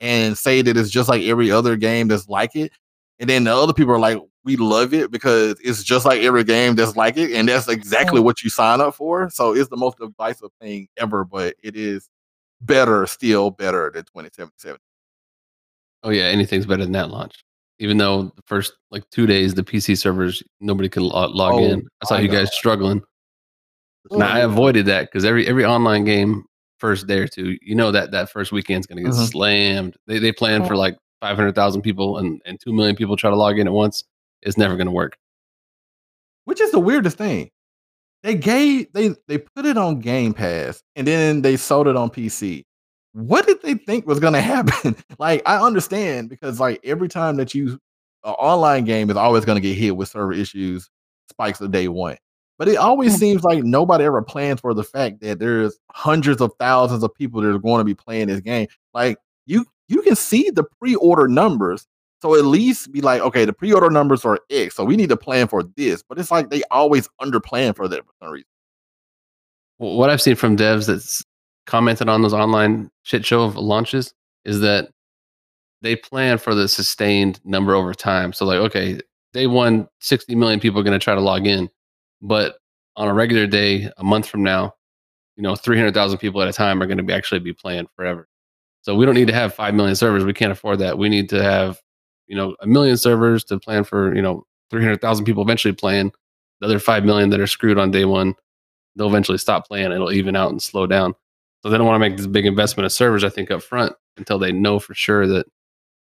[0.00, 2.72] and say that it's just like every other game that's like it.
[3.20, 6.44] And then the other people are like, we love it because it's just like every
[6.44, 7.32] game that's like it.
[7.32, 9.30] And that's exactly what you sign up for.
[9.30, 12.10] So it's the most divisive thing ever, but it is
[12.60, 14.78] better, still better than 2077.
[16.02, 17.42] Oh yeah, anything's better than that launch.
[17.80, 21.64] Even though the first like two days the PC servers nobody could lo- log Oh,
[21.64, 21.86] in.
[22.02, 22.34] I saw I you know.
[22.34, 23.02] guys struggling.
[24.10, 26.44] Now I avoided that because every every online game
[26.78, 29.30] first day or two, you know that that first weekend's gonna get Mhm.
[29.30, 29.96] slammed.
[30.06, 33.30] They they plan for like five hundred thousand people and and two million people try
[33.30, 34.04] to log in at once.
[34.42, 35.16] It's never gonna work.
[36.44, 37.50] Which is the weirdest thing.
[38.22, 42.10] They gave they they put it on Game Pass and then they sold it on
[42.10, 42.62] PC.
[43.14, 44.96] What did they think was gonna happen?
[45.18, 47.78] like I understand because like every time that you
[48.24, 50.90] an online game is always gonna get hit with server issues,
[51.30, 52.16] spikes of day one.
[52.58, 53.18] But it always Mhm.
[53.18, 57.40] seems like nobody ever plans for the fact that there's hundreds of thousands of people
[57.40, 58.66] that are going to be playing this game.
[58.94, 61.86] Like you you can see the pre-order numbers.
[62.22, 64.74] So at least be like, okay, the pre-order numbers are X.
[64.76, 66.02] So we need to plan for this.
[66.02, 68.46] But it's like they always underplan for that for some reason.
[69.78, 71.22] Wh- What I've seen from devs that's
[71.66, 74.90] commented on those online shit show of launches is that
[75.82, 78.32] they plan for the sustained number over time.
[78.32, 79.00] So like, okay,
[79.32, 81.68] day one, 60 million people are going to try to log in,
[82.22, 82.56] but
[82.96, 84.74] on a regular day, a month from now,
[85.36, 88.28] you know, 300,000 people at a time are going to be actually be playing forever.
[88.82, 90.24] So we don't need to have 5 million servers.
[90.24, 90.96] We can't afford that.
[90.98, 91.80] We need to have,
[92.26, 96.12] you know, a million servers to plan for, you know, 300,000 people eventually playing.
[96.60, 98.34] The other 5 million that are screwed on day one,
[98.94, 99.90] they'll eventually stop playing.
[99.90, 101.14] It'll even out and slow down.
[101.64, 103.94] So they don't want to make this big investment of servers, I think, up front
[104.18, 105.46] until they know for sure that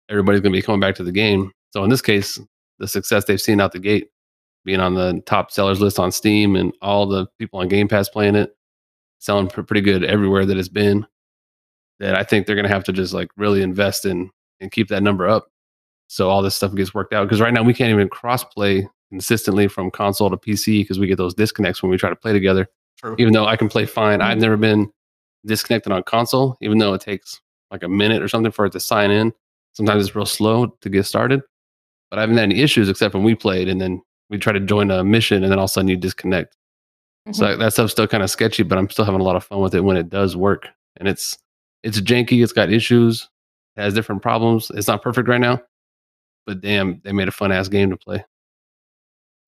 [0.09, 1.51] everybody's going to be coming back to the game.
[1.69, 2.39] So in this case,
[2.79, 4.09] the success they've seen out the gate,
[4.65, 8.09] being on the top sellers list on Steam and all the people on Game Pass
[8.09, 8.57] playing it,
[9.19, 11.05] selling pr- pretty good everywhere that it's been.
[11.99, 14.87] That I think they're going to have to just like really invest in and keep
[14.87, 15.51] that number up,
[16.07, 17.25] so all this stuff gets worked out.
[17.25, 21.05] Because right now we can't even cross play consistently from console to PC because we
[21.05, 23.15] get those disconnects when we try to play together True.
[23.19, 24.21] even though I can play fine.
[24.21, 24.91] I've never been
[25.45, 27.39] disconnected on console, even though it takes
[27.71, 29.33] like a minute or something for it to sign in.
[29.73, 31.41] Sometimes it's real slow to get started,
[32.09, 34.59] but I haven't had any issues except when we played and then we try to
[34.59, 36.57] join a mission and then all of a sudden you disconnect.
[37.31, 37.61] So mm-hmm.
[37.61, 39.75] that stuff's still kind of sketchy, but I'm still having a lot of fun with
[39.75, 40.67] it when it does work.
[40.97, 41.37] And it's
[41.83, 43.29] it's janky, it's got issues,
[43.77, 44.71] it has different problems.
[44.73, 45.61] It's not perfect right now,
[46.45, 48.25] but damn, they made a fun ass game to play.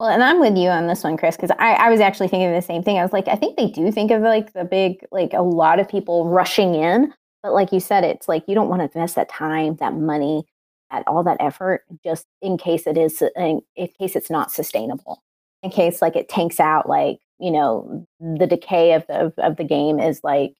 [0.00, 2.52] Well, and I'm with you on this one, Chris, because I, I was actually thinking
[2.52, 2.98] the same thing.
[2.98, 5.78] I was like, I think they do think of like the big, like a lot
[5.78, 7.12] of people rushing in.
[7.42, 10.44] But like you said, it's like you don't want to invest that time, that money,
[10.90, 15.22] that all that effort, just in case it is, in, in case it's not sustainable,
[15.62, 19.56] in case like it tanks out, like, you know, the decay of the, of, of
[19.56, 20.54] the game is like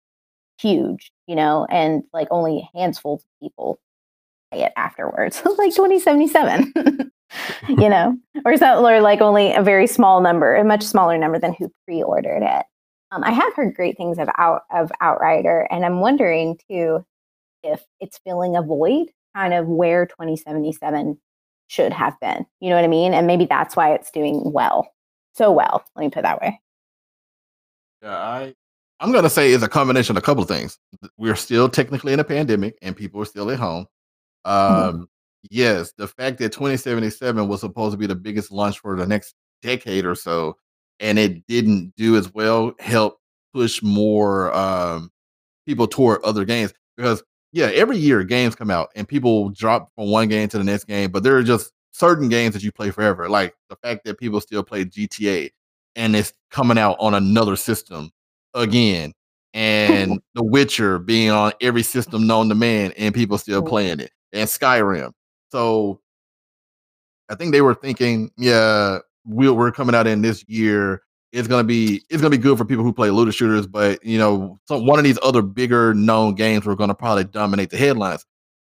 [0.60, 3.80] huge, you know, and like only handfuls of people
[4.52, 7.10] play it afterwards, like 2077.
[7.68, 11.18] you know, or is that or like only a very small number, a much smaller
[11.18, 12.66] number than who pre-ordered it?
[13.12, 17.04] Um, I have heard great things of out of Outrider, and I'm wondering too
[17.62, 21.18] if it's filling a void, kind of where 2077
[21.68, 22.44] should have been.
[22.60, 23.14] You know what I mean?
[23.14, 24.88] And maybe that's why it's doing well,
[25.34, 25.84] so well.
[25.96, 26.60] Let me put it that way.
[28.02, 28.54] Yeah, I
[29.00, 30.78] I'm gonna say it's a combination of a couple of things.
[31.16, 33.86] We're still technically in a pandemic, and people are still at home.
[34.46, 34.82] Mm-hmm.
[34.82, 35.02] Um, mm-hmm.
[35.50, 39.34] Yes, the fact that 2077 was supposed to be the biggest launch for the next
[39.62, 40.56] decade or so,
[41.00, 43.20] and it didn't do as well, helped
[43.52, 45.10] push more um,
[45.66, 46.72] people toward other games.
[46.96, 50.64] Because yeah, every year games come out and people drop from one game to the
[50.64, 53.28] next game, but there are just certain games that you play forever.
[53.28, 55.50] Like the fact that people still play GTA
[55.96, 58.10] and it's coming out on another system
[58.54, 59.12] again,
[59.52, 64.10] and The Witcher being on every system known to man, and people still playing it,
[64.32, 65.12] and Skyrim.
[65.54, 66.00] So
[67.28, 71.02] I think they were thinking, yeah, we we're coming out in this year.
[71.30, 74.18] It's gonna be it's gonna be good for people who play looter shooters, but you
[74.18, 78.26] know, some one of these other bigger known games were gonna probably dominate the headlines.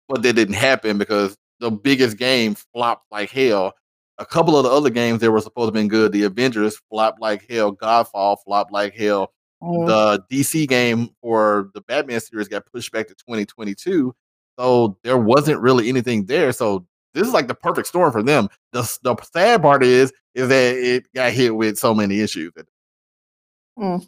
[0.09, 3.73] But that didn't happen because the biggest game flopped like hell.
[4.17, 6.77] A couple of the other games that were supposed to have been good, the Avengers
[6.89, 9.31] flopped like hell, Godfall flopped like hell.
[9.63, 9.85] Mm-hmm.
[9.87, 14.13] The DC game for the Batman series got pushed back to 2022.
[14.57, 16.51] So there wasn't really anything there.
[16.51, 18.49] So this is like the perfect storm for them.
[18.73, 22.51] The, the sad part is is that it got hit with so many issues.
[23.79, 24.07] Mm.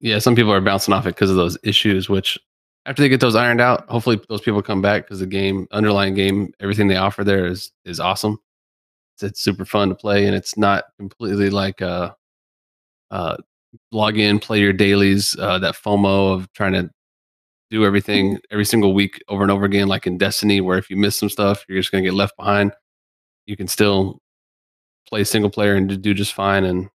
[0.00, 2.08] Yeah, some people are bouncing off it because of those issues.
[2.08, 2.38] Which
[2.86, 6.14] after they get those ironed out, hopefully those people come back because the game, underlying
[6.14, 8.38] game, everything they offer there is is awesome.
[9.14, 12.16] It's, it's super fun to play, and it's not completely like a
[13.10, 13.36] uh,
[13.92, 16.90] log in, play your dailies, uh, that FOMO of trying to
[17.70, 20.96] do everything every single week over and over again, like in Destiny, where if you
[20.96, 22.72] miss some stuff, you're just going to get left behind.
[23.46, 24.20] You can still
[25.08, 26.64] play single player and do just fine.
[26.64, 26.88] And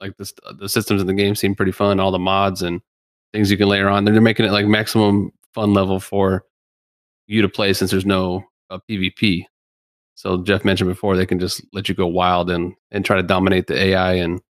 [0.00, 2.00] like the systems in the game seem pretty fun.
[2.00, 2.80] All the mods and
[3.32, 4.04] things you can layer on.
[4.04, 6.44] They're making it like maximum fun level for
[7.26, 9.44] you to play since there's no uh, PvP.
[10.14, 13.22] So Jeff mentioned before they can just let you go wild and and try to
[13.22, 14.40] dominate the AI and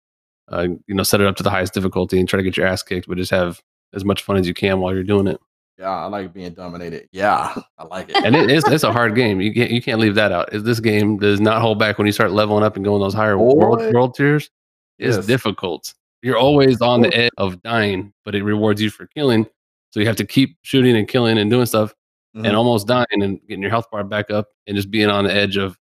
[0.49, 2.67] uh, you know set it up to the highest difficulty and try to get your
[2.67, 3.63] ass kicked, but just have
[3.95, 5.41] as much fun as you can while you're doing it.
[5.79, 7.09] Yeah, I like being dominated.
[7.13, 8.25] Yeah, I like it.
[8.25, 9.41] and it is it's a hard game.
[9.41, 10.49] You can't you can't leave that out.
[10.53, 13.39] This game does not hold back when you start leveling up and going those higher
[13.39, 14.51] world, world tiers.
[14.99, 15.27] It's yes.
[15.27, 15.93] difficult.
[16.23, 19.47] You're always on the edge of dying, but it rewards you for killing.
[19.91, 21.93] So you have to keep shooting and killing and doing stuff
[22.35, 22.47] mm-hmm.
[22.47, 25.35] and almost dying and getting your health bar back up and just being on the
[25.35, 25.77] edge of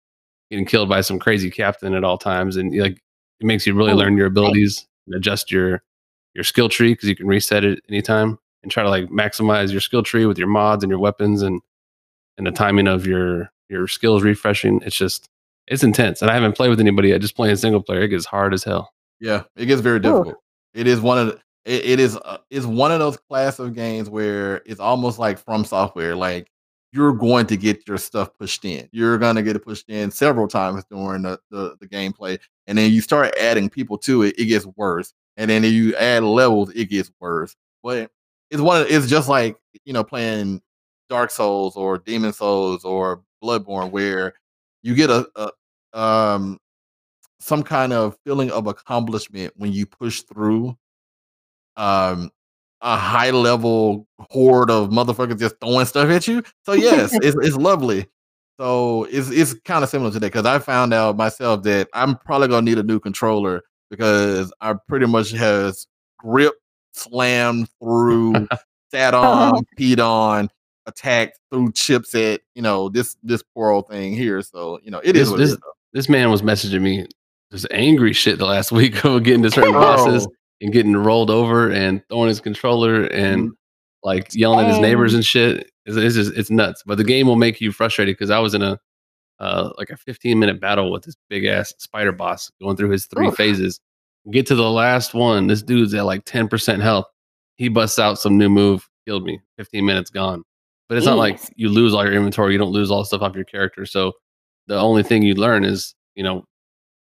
[0.49, 2.55] getting killed by some crazy captain at all times.
[2.55, 3.01] And like
[3.39, 5.83] it makes you really learn your abilities and adjust your
[6.33, 9.81] your skill tree because you can reset it anytime and try to like maximize your
[9.81, 11.61] skill tree with your mods and your weapons and
[12.37, 14.81] and the timing of your your skills refreshing.
[14.85, 15.29] It's just
[15.67, 16.21] it's intense.
[16.21, 17.21] And I haven't played with anybody yet.
[17.21, 18.93] Just playing single player, it gets hard as hell.
[19.19, 20.35] Yeah, it gets very difficult.
[20.35, 20.79] Ooh.
[20.79, 21.33] It is one of the,
[21.65, 25.43] it, it is uh, is one of those class of games where it's almost like
[25.43, 26.17] FromSoftware.
[26.17, 26.49] Like
[26.91, 28.89] you're going to get your stuff pushed in.
[28.91, 32.77] You're going to get it pushed in several times during the, the, the gameplay, and
[32.77, 34.37] then you start adding people to it.
[34.37, 37.55] It gets worse, and then you add levels, it gets worse.
[37.83, 38.11] But
[38.51, 38.81] it's one.
[38.81, 40.61] Of, it's just like you know playing
[41.09, 44.33] Dark Souls or Demon Souls or Bloodborne, where
[44.83, 46.59] you get a, a um
[47.39, 50.77] some kind of feeling of accomplishment when you push through
[51.77, 52.29] um
[52.81, 56.43] a high level horde of motherfuckers just throwing stuff at you.
[56.65, 58.07] So yes, it's it's lovely.
[58.59, 62.17] So it's it's kind of similar to that because I found out myself that I'm
[62.17, 65.87] probably gonna need a new controller because I pretty much has
[66.19, 66.53] grip
[66.93, 68.47] slammed through,
[68.91, 70.49] sat on, peed on,
[70.85, 74.41] attacked through chips at you know this this poor old thing here.
[74.41, 75.37] So you know it this, is.
[75.37, 75.57] This,
[75.93, 77.05] this man was messaging me
[77.51, 80.27] just angry shit the last week of getting to certain bosses
[80.61, 83.53] and getting rolled over and throwing his controller and mm-hmm.
[84.03, 85.69] like yelling at his neighbors and shit.
[85.85, 86.83] It's, it's just it's nuts.
[86.85, 88.79] But the game will make you frustrated because I was in a
[89.39, 93.07] uh, like a 15 minute battle with this big ass spider boss going through his
[93.07, 93.79] three phases
[94.29, 95.47] Get to the last one.
[95.47, 97.05] This dude's at like 10% health.
[97.55, 99.39] He busts out some new move, killed me.
[99.57, 100.43] 15 minutes gone.
[100.87, 102.51] But it's not like you lose all your inventory.
[102.51, 103.85] You don't lose all the stuff off your character.
[103.85, 104.11] So
[104.67, 106.45] the only thing you learn is, you know,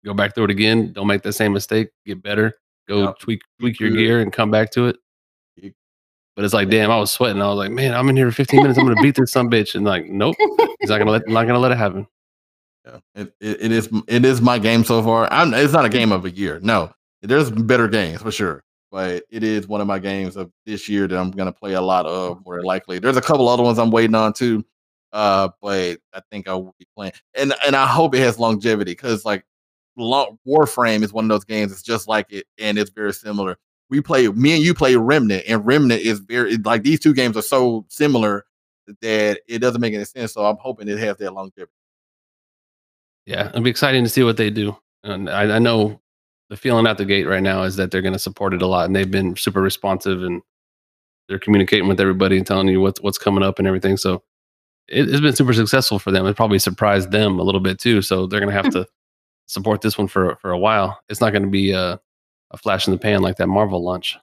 [0.04, 0.92] go back through it again.
[0.92, 1.88] Don't make the same mistake.
[2.06, 2.54] Get better.
[2.88, 3.12] Go yeah.
[3.18, 4.96] tweak tweak your gear and come back to it.
[6.36, 7.42] But it's like, damn, I was sweating.
[7.42, 8.78] I was like, man, I'm in here for 15 minutes.
[8.78, 9.74] I'm gonna beat this some bitch.
[9.74, 10.36] And like, nope,
[10.80, 12.06] he's not gonna let not gonna let it happen.
[12.86, 15.28] Yeah, it, it, it is it is my game so far.
[15.32, 16.58] I'm, it's not a game of a year.
[16.62, 20.88] No, there's better games for sure, but it is one of my games of this
[20.88, 22.98] year that I'm to play a lot of more likely.
[22.98, 24.64] There's a couple other ones I'm waiting on too.
[25.12, 28.92] Uh, but I think I will be playing, and and I hope it has longevity
[28.92, 29.44] because like
[29.98, 31.72] Warframe is one of those games.
[31.72, 33.56] It's just like it, and it's very similar.
[33.88, 37.36] We play, me and you play Remnant, and Remnant is very like these two games
[37.36, 38.44] are so similar
[39.02, 40.32] that it doesn't make any sense.
[40.32, 41.72] So I'm hoping it has that longevity.
[43.26, 44.76] Yeah, it'll be exciting to see what they do.
[45.02, 46.00] And I, I know
[46.50, 48.66] the feeling out the gate right now is that they're going to support it a
[48.66, 50.42] lot, and they've been super responsive and
[51.28, 53.96] they're communicating with everybody and telling you what's what's coming up and everything.
[53.96, 54.22] So
[54.88, 56.26] it, has been super successful for them.
[56.26, 58.02] It probably surprised them a little bit too.
[58.02, 58.86] So they're going to have to
[59.46, 60.98] support this one for for a while.
[61.08, 62.00] It's not going to be a,
[62.50, 64.18] a, flash in the pan like that Marvel launch.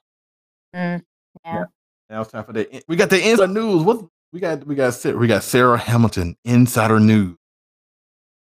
[0.76, 1.02] Mm,
[1.46, 1.64] yeah.
[2.10, 3.82] Now it's time for the we got the insider news.
[3.82, 4.66] What we got?
[4.66, 7.38] We got we got Sarah Hamilton insider news.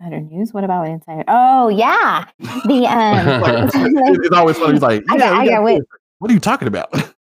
[0.03, 0.53] Insider news.
[0.53, 1.23] What about insider?
[1.29, 3.71] Oh yeah, the um.
[4.25, 4.73] it's always funny.
[4.73, 5.83] He's like, yeah, I got, I got, wait.
[6.19, 6.93] What are you talking about?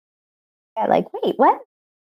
[0.78, 1.60] Yeah, like wait, what?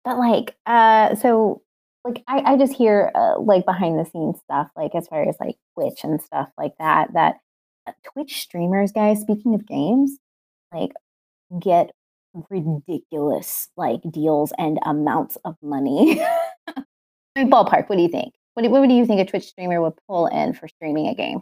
[0.03, 1.63] But like, uh, so
[2.03, 5.37] like I, I just hear uh, like behind the scenes stuff, like as far as
[5.39, 7.13] like Twitch and stuff like that.
[7.13, 7.37] That
[7.87, 9.21] uh, Twitch streamers, guys.
[9.21, 10.17] Speaking of games,
[10.71, 10.91] like
[11.59, 11.91] get
[12.49, 16.21] ridiculous like deals and amounts of money.
[17.37, 17.89] Ballpark.
[17.89, 18.33] What do you think?
[18.59, 21.15] What do, what do you think a Twitch streamer would pull in for streaming a
[21.15, 21.39] game?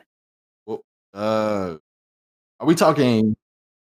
[0.67, 0.83] Well,
[1.15, 1.77] uh,
[2.59, 3.35] are we talking?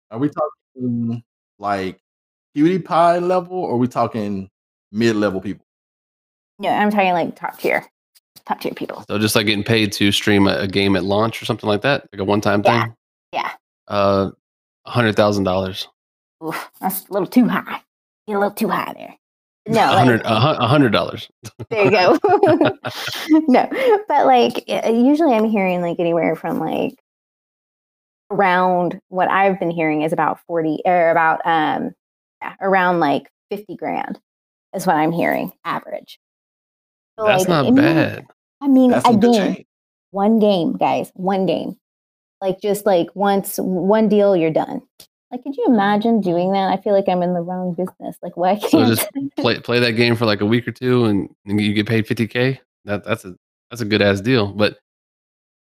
[0.10, 1.24] Are we talking
[1.60, 2.00] like
[2.58, 4.50] PewDiePie level, or are we talking
[4.92, 5.64] mid level people?
[6.58, 7.86] Yeah, I'm talking like top tier,
[8.48, 9.06] top tier people.
[9.08, 11.84] So just like getting paid to stream a, a game at launch or something like
[11.84, 12.86] that, like a one time yeah.
[12.86, 12.96] thing.
[13.34, 13.52] Yeah.
[13.88, 14.32] Uh,
[14.88, 15.88] hundred thousand dollars.
[16.44, 17.84] Oof, that's a little too high.
[18.28, 19.16] Get a little too high there.
[19.68, 21.30] No, a hundred, a hundred dollars.
[21.70, 22.18] there you go.
[23.48, 23.70] no,
[24.08, 26.96] but like usually I'm hearing like anywhere from like
[28.32, 31.92] around what I've been hearing is about forty or about um
[32.42, 34.20] yeah, around like fifty grand
[34.74, 36.20] is what I'm hearing average.
[37.20, 38.26] So That's like, not I mean, bad.
[38.62, 39.64] I mean, That's a game,
[40.10, 41.78] one game, guys, one game.
[42.42, 44.82] Like just like once, one deal, you're done.
[45.32, 46.72] Like, could you imagine doing that?
[46.72, 48.18] I feel like I'm in the wrong business.
[48.22, 51.06] Like, why can't so just play play that game for like a week or two,
[51.06, 52.60] and, and you get paid 50k?
[52.86, 53.36] That that's a
[53.70, 54.52] that's a good ass deal.
[54.52, 54.78] But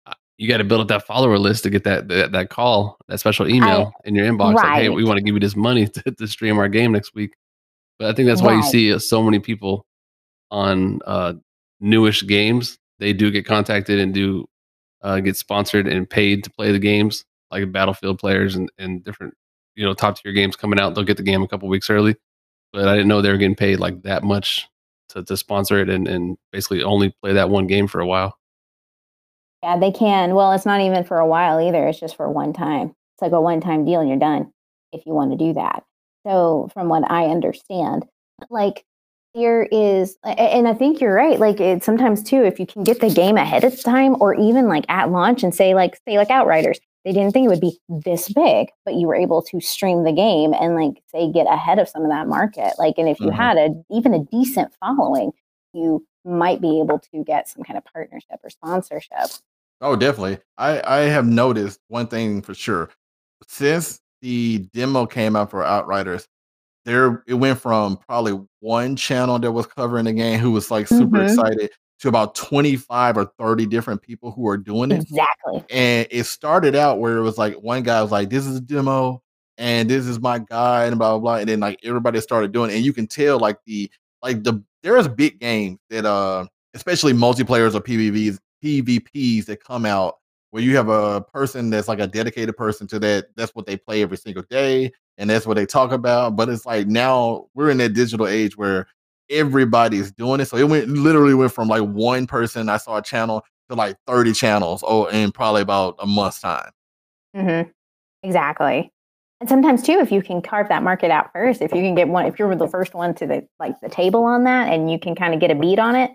[0.07, 2.99] uh, you got to build up that follower list to get that that, that call,
[3.09, 4.55] that special email I, in your inbox.
[4.55, 4.69] Right.
[4.69, 7.15] Like, hey, we want to give you this money to, to stream our game next
[7.15, 7.35] week.
[7.99, 8.57] But I think that's why right.
[8.57, 9.87] you see uh, so many people
[10.51, 11.35] on uh,
[11.81, 12.79] newish games.
[12.99, 14.47] They do get contacted and do
[15.01, 19.35] uh, get sponsored and paid to play the games, like Battlefield players and, and different
[19.77, 22.17] you know top tier games coming out, they'll get the game a couple weeks early.
[22.73, 24.69] But I didn't know they were getting paid like that much
[25.11, 28.39] to, to sponsor it and, and basically only play that one game for a while.
[29.63, 30.35] Yeah, they can.
[30.35, 31.87] Well, it's not even for a while either.
[31.87, 32.89] It's just for one time.
[33.15, 34.53] It's like a one time deal and you're done
[34.93, 35.85] if you want to do that.
[36.27, 38.05] So, from what I understand,
[38.51, 38.85] like
[39.35, 41.39] there is, and I think you're right.
[41.39, 44.69] Like it sometimes too, if you can get the game ahead of time or even
[44.69, 47.79] like at launch and say, like, say, like Outriders, they didn't think it would be
[47.89, 51.79] this big, but you were able to stream the game and like say get ahead
[51.79, 52.73] of some of that market.
[52.79, 53.37] Like, and if you mm-hmm.
[53.37, 55.33] had a even a decent following,
[55.75, 59.31] you might be able to get some kind of partnership or sponsorship.
[59.83, 60.39] Oh, definitely.
[60.57, 62.91] I I have noticed one thing for sure.
[63.47, 66.27] Since the demo came out for Outriders,
[66.87, 70.89] there it went from probably one channel that was covering the game who was like
[70.89, 71.27] super mm-hmm.
[71.27, 75.03] excited to about 25 or 30 different people who are doing it.
[75.03, 75.65] Exactly.
[75.71, 78.61] And it started out where it was like one guy was like, This is a
[78.61, 79.23] demo
[79.59, 81.37] and this is my guy and blah blah blah.
[81.37, 82.77] And then like everybody started doing it.
[82.77, 83.91] And you can tell like the
[84.23, 90.17] like the there's big games that uh especially multiplayers or PvPs PvPs that come out
[90.51, 93.27] where you have a person that's like a dedicated person to that.
[93.37, 96.37] That's what they play every single day and that's what they talk about.
[96.37, 98.87] But it's like now we're in that digital age where
[99.31, 100.47] everybody's doing it.
[100.47, 103.97] So it went literally went from like one person I saw a channel to like
[104.07, 106.71] 30 channels oh in probably about a month's time.
[107.37, 107.71] Mm-hmm.
[108.23, 108.93] Exactly.
[109.41, 112.09] And sometimes too, if you can carve that market out first, if you can get
[112.09, 114.99] one, if you're the first one to the like the table on that and you
[114.99, 116.11] can kind of get a beat on it,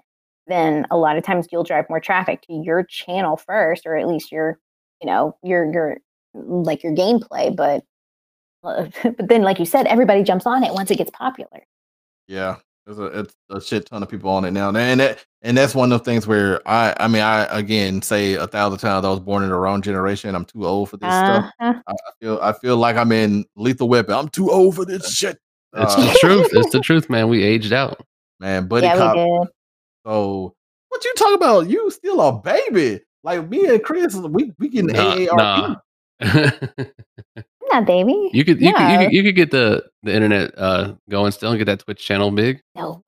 [0.48, 4.08] then a lot of times you'll drive more traffic to your channel first, or at
[4.08, 4.60] least your,
[5.02, 5.98] you know, your your
[6.34, 7.56] like your gameplay.
[7.56, 7.84] But
[8.64, 11.62] but then, like you said, everybody jumps on it once it gets popular.
[12.28, 12.58] Yeah,
[12.90, 15.76] there's a, it's a shit ton of people on it now, and that and that's
[15.76, 19.10] one of the things where I I mean I again say a thousand times I
[19.10, 20.34] was born in the wrong generation.
[20.34, 21.52] I'm too old for this uh-huh.
[21.60, 21.84] stuff.
[21.88, 24.16] I, I, feel I feel like I'm in Lethal Weapon.
[24.16, 25.38] I'm too old for this shit.
[25.74, 26.48] It's uh, the truth.
[26.54, 27.30] It's the truth, man.
[27.30, 28.04] We aged out,
[28.40, 28.68] man.
[28.68, 29.16] Buddy yeah, cop.
[29.16, 29.48] We.
[30.08, 30.56] So
[30.88, 31.70] what you talk about?
[31.70, 33.02] You still a baby?
[33.24, 35.78] Like me and Chris, we we getting nah, AARP.
[36.22, 36.86] Nah.
[37.72, 38.32] not baby.
[38.34, 41.50] You could you, could, you could you could get the the internet uh going still
[41.52, 42.62] and get that Twitch channel big.
[42.76, 43.04] No,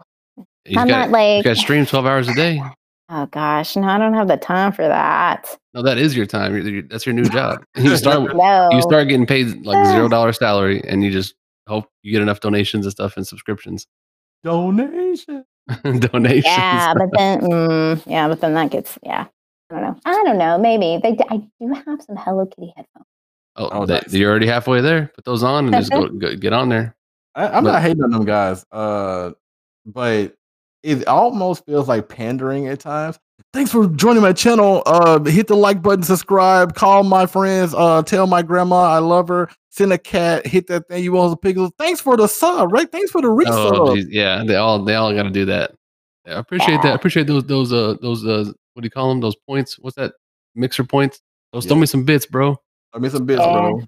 [0.66, 1.38] You I'm got not like.
[1.38, 2.62] you got stream twelve hours a day.
[3.14, 5.54] Oh gosh, no, I don't have the time for that.
[5.74, 6.56] No, that is your time.
[6.56, 7.62] You're- you're- That's your new job.
[7.76, 8.70] You start No.
[8.72, 11.36] you start getting paid like zero dollar salary, and you just
[11.68, 13.86] hope you get enough donations and stuff and subscriptions,
[14.46, 15.44] Donation.
[15.84, 16.46] donations.
[16.46, 19.26] Yeah, but then mm, yeah, but then that gets yeah.
[19.70, 20.00] I don't know.
[20.06, 20.58] I don't know.
[20.58, 21.14] Maybe they.
[21.16, 23.06] d- I do have some Hello Kitty headphones.
[23.56, 24.14] Oh, Oh, they- nice.
[24.14, 25.12] you're already halfway there.
[25.16, 26.96] Put those on and just go, go get on there.
[27.36, 29.32] I, I'm But- not hating on them guys, uh,
[29.86, 30.34] but
[30.84, 33.20] it almost feels like pandering at times.
[33.54, 34.82] Thanks for joining my channel.
[34.86, 39.28] Uh, hit the like button, subscribe, call my friends, uh, tell my grandma I love
[39.28, 41.58] her, send a cat, hit that thing you want to pick.
[41.78, 42.90] Thanks for the sub, right?
[42.90, 43.48] Thanks for the resub.
[43.50, 45.72] Oh, geez, yeah, they all they all got to do that.
[46.26, 46.92] Yeah, I appreciate that.
[46.92, 49.20] I appreciate those those uh those uh what do you call them?
[49.20, 49.78] Those points?
[49.80, 50.14] What's that?
[50.56, 51.20] Mixer points?
[51.52, 52.58] Those throw me some bits, bro.
[52.94, 53.48] I mean, some bits, Yeah.
[53.48, 53.76] Oh.
[53.78, 53.82] bro.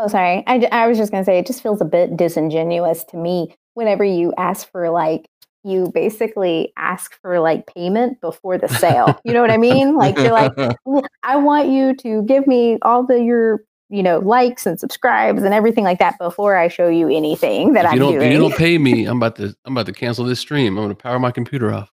[0.00, 0.44] Oh, sorry.
[0.46, 4.04] I, I was just gonna say it just feels a bit disingenuous to me whenever
[4.04, 5.26] you ask for like
[5.64, 9.18] you basically ask for like payment before the sale.
[9.24, 9.96] You know what I mean?
[9.96, 10.52] Like you're like,
[11.24, 15.52] I want you to give me all the your you know likes and subscribes and
[15.52, 18.26] everything like that before I show you anything that If I'm you don't doing.
[18.28, 20.78] if you don't pay me, I'm about to I'm about to cancel this stream.
[20.78, 21.90] I'm gonna power my computer off.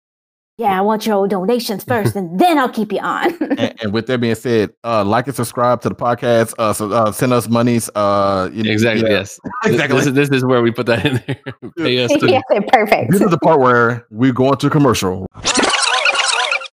[0.59, 3.33] Yeah, I want your donations first, and then I'll keep you on.
[3.59, 6.53] and, and with that being said, uh, like and subscribe to the podcast.
[6.59, 7.89] Uh, so uh, send us monies.
[7.95, 9.09] Uh, you know, Exactly.
[9.09, 9.39] yeah, Yes.
[9.65, 9.99] This- exactly.
[9.99, 11.55] This, is this is where we put that in there.
[11.79, 12.41] pay us to yeah,
[12.73, 13.13] perfect.
[13.13, 15.27] This is the part where we're going to commercial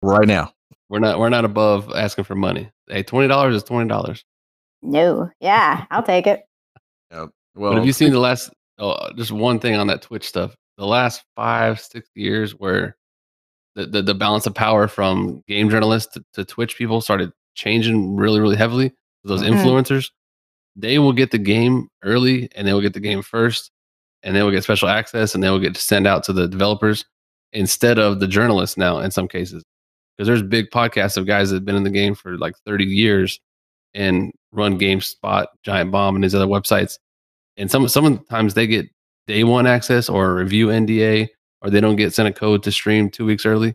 [0.02, 0.54] right now.
[0.90, 2.72] We're not we're not above asking for money.
[2.88, 4.24] Hey, twenty dollars is twenty dollars.
[4.82, 6.44] No, yeah, I'll take it.
[7.12, 8.50] Well, But have you seen the last?
[8.80, 10.56] Oh, just one thing on that Twitch stuff.
[10.78, 12.96] The last five six years where
[13.76, 18.16] the the, the balance of power from game journalists to, to Twitch people started changing
[18.16, 18.94] really really heavily.
[19.24, 19.54] Those Mhm.
[19.56, 20.10] influencers,
[20.76, 23.72] they will get the game early and they will get the game first,
[24.24, 26.48] and they will get special access and they will get to send out to the
[26.48, 27.06] developers
[27.54, 29.64] instead of the journalists now in some cases
[30.18, 32.86] because there's big podcasts of guys that have been in the game for like 30
[32.86, 33.40] years
[33.94, 36.98] and run GameSpot, Giant Bomb, and these other websites.
[37.58, 38.88] And some sometimes they get
[39.28, 41.30] day one access or review NDA,
[41.64, 43.74] or they don't get sent a code to stream two weeks early.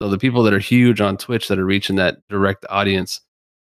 [0.00, 3.20] So the people that are huge on Twitch that are reaching that direct audience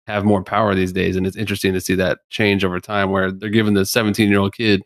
[0.07, 3.31] have more power these days, and it's interesting to see that change over time, where
[3.31, 4.81] they're giving the 17 year old kid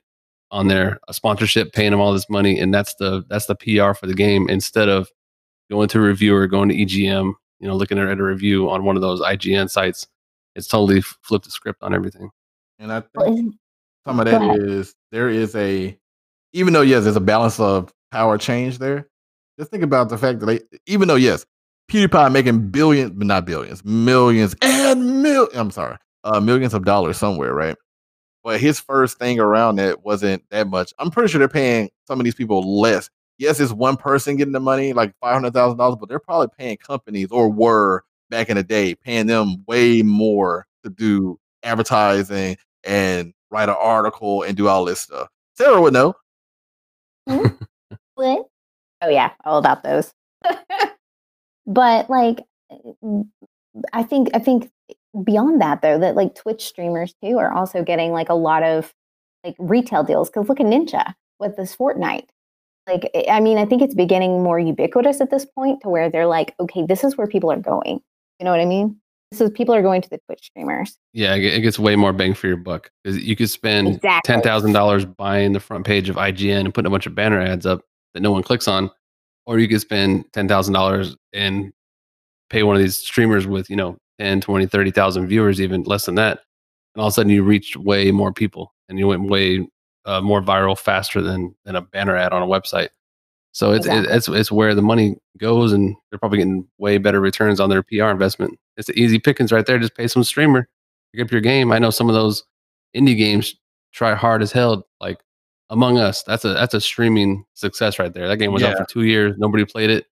[0.51, 3.93] on there a sponsorship, paying them all this money, and that's the that's the PR
[3.93, 5.09] for the game instead of
[5.69, 8.95] going to a reviewer, going to EGM, you know, looking at a review on one
[8.95, 10.07] of those IGN sites.
[10.55, 12.29] It's totally flipped the script on everything.
[12.79, 13.55] And I think
[14.05, 14.61] some of Go that ahead.
[14.61, 15.97] is there is a
[16.53, 19.09] even though yes, there's a balance of power change there.
[19.57, 21.45] Just think about the fact that they, even though yes,
[21.89, 25.47] PewDiePie making billions, but not billions, millions and mil.
[25.53, 27.75] I'm sorry, uh, millions of dollars somewhere, right?
[28.43, 30.93] But his first thing around that wasn't that much.
[30.99, 33.09] I'm pretty sure they're paying some of these people less.
[33.37, 36.47] Yes, it's one person getting the money, like five hundred thousand dollars, but they're probably
[36.57, 42.57] paying companies or were back in the day paying them way more to do advertising
[42.83, 45.27] and write an article and do all this stuff.
[45.55, 46.13] Sarah would know.
[48.15, 48.45] What?
[49.01, 50.11] Oh yeah, all about those.
[51.67, 52.41] but like,
[53.93, 54.69] I think I think
[55.23, 58.93] beyond that though, that like Twitch streamers too are also getting like a lot of
[59.43, 60.29] like retail deals.
[60.29, 62.27] Because look at Ninja with this Fortnite.
[62.87, 66.09] Like, I- I mean, I think it's beginning more ubiquitous at this point to where
[66.09, 67.99] they're like, okay, this is where people are going.
[68.39, 68.97] You know what I mean?
[69.31, 70.97] This is people are going to the Twitch streamers.
[71.13, 74.31] Yeah, it it gets way more bang for your buck because you could spend Exactly.
[74.33, 77.41] ten thousand dollars buying the front page of IGN and putting a bunch of banner
[77.41, 77.81] ads up
[78.15, 78.89] that no one clicks on,
[79.45, 81.71] or you could spend ten thousand dollars and
[82.49, 86.15] pay one of these streamers with you know 10, 20, 30,000 viewers, even less than
[86.15, 86.39] that,
[86.95, 89.67] and all of a sudden you reach way more people and you went way
[90.05, 92.89] uh, more viral faster than than a banner ad on a website.
[93.51, 94.15] So it's it, Exactly.
[94.17, 97.83] it's it's where the money goes, and they're probably getting way better returns on their
[97.83, 98.57] PR investment.
[98.77, 99.79] It's the easy pickings right there.
[99.79, 100.67] Just pay some streamer,
[101.13, 101.71] pick up your game.
[101.71, 102.43] I know some of those
[102.95, 103.55] indie games
[103.93, 104.85] try hard as hell.
[105.01, 105.19] Like
[105.69, 108.27] Among Us, that's a that's a streaming success right there.
[108.27, 109.35] That game was out for two years.
[109.37, 110.05] Nobody played it.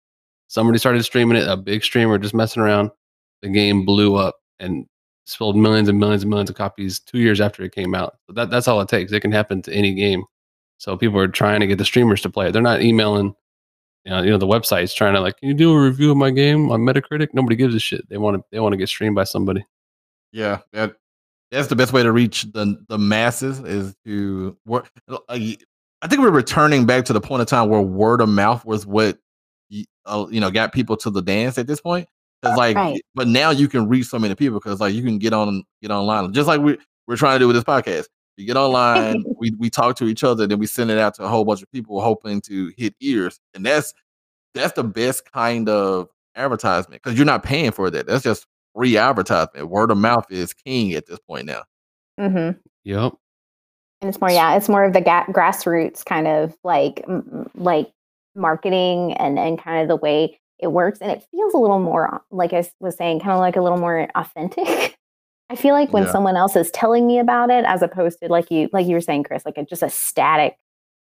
[0.48, 1.48] Somebody started streaming it.
[1.48, 2.90] A big streamer just messing around.
[3.42, 4.86] The game blew up and
[5.26, 8.16] sold millions and millions and millions of copies two years after it came out.
[8.26, 9.12] So that, that's all it takes.
[9.12, 10.24] It can happen to any game.
[10.78, 12.52] So people are trying to get the streamers to play it.
[12.52, 13.34] They're not emailing,
[14.04, 16.16] you know, you know the websites trying to like, can you do a review of
[16.16, 17.28] my game on Metacritic?
[17.32, 18.08] Nobody gives a shit.
[18.08, 19.64] They want to they want to get streamed by somebody.
[20.32, 20.96] Yeah, that
[21.54, 24.90] that's the best way to reach the the masses is to work.
[25.28, 28.86] I think we're returning back to the point of time where word of mouth was
[28.86, 29.18] what
[30.06, 32.08] uh, you know got people to the dance at this point.
[32.42, 33.00] It's like, Right.
[33.14, 35.90] but now you can reach so many people because like you can get on get
[35.90, 36.76] online just like we
[37.06, 38.06] we're trying to do with this podcast.
[38.36, 41.24] You get online, we we talk to each other, then we send it out to
[41.24, 43.94] a whole bunch of people hoping to hit ears, and that's
[44.54, 48.06] that's the best kind of advertisement because you're not paying for that.
[48.06, 49.68] That's just free advertisement.
[49.68, 51.62] Word of mouth is king at this point now.
[52.18, 52.58] Mm-hmm.
[52.84, 53.12] Yep.
[54.00, 57.90] And it's more, yeah, it's more of the ga- grassroots kind of like, m- like
[58.34, 62.22] marketing and and kind of the way it works, and it feels a little more,
[62.30, 64.96] like I was saying, kind of like a little more authentic.
[65.50, 66.12] I feel like when Yeah.
[66.12, 69.00] someone else is telling me about it, as opposed to like you, like you were
[69.00, 70.56] saying, Chris, like a, just a static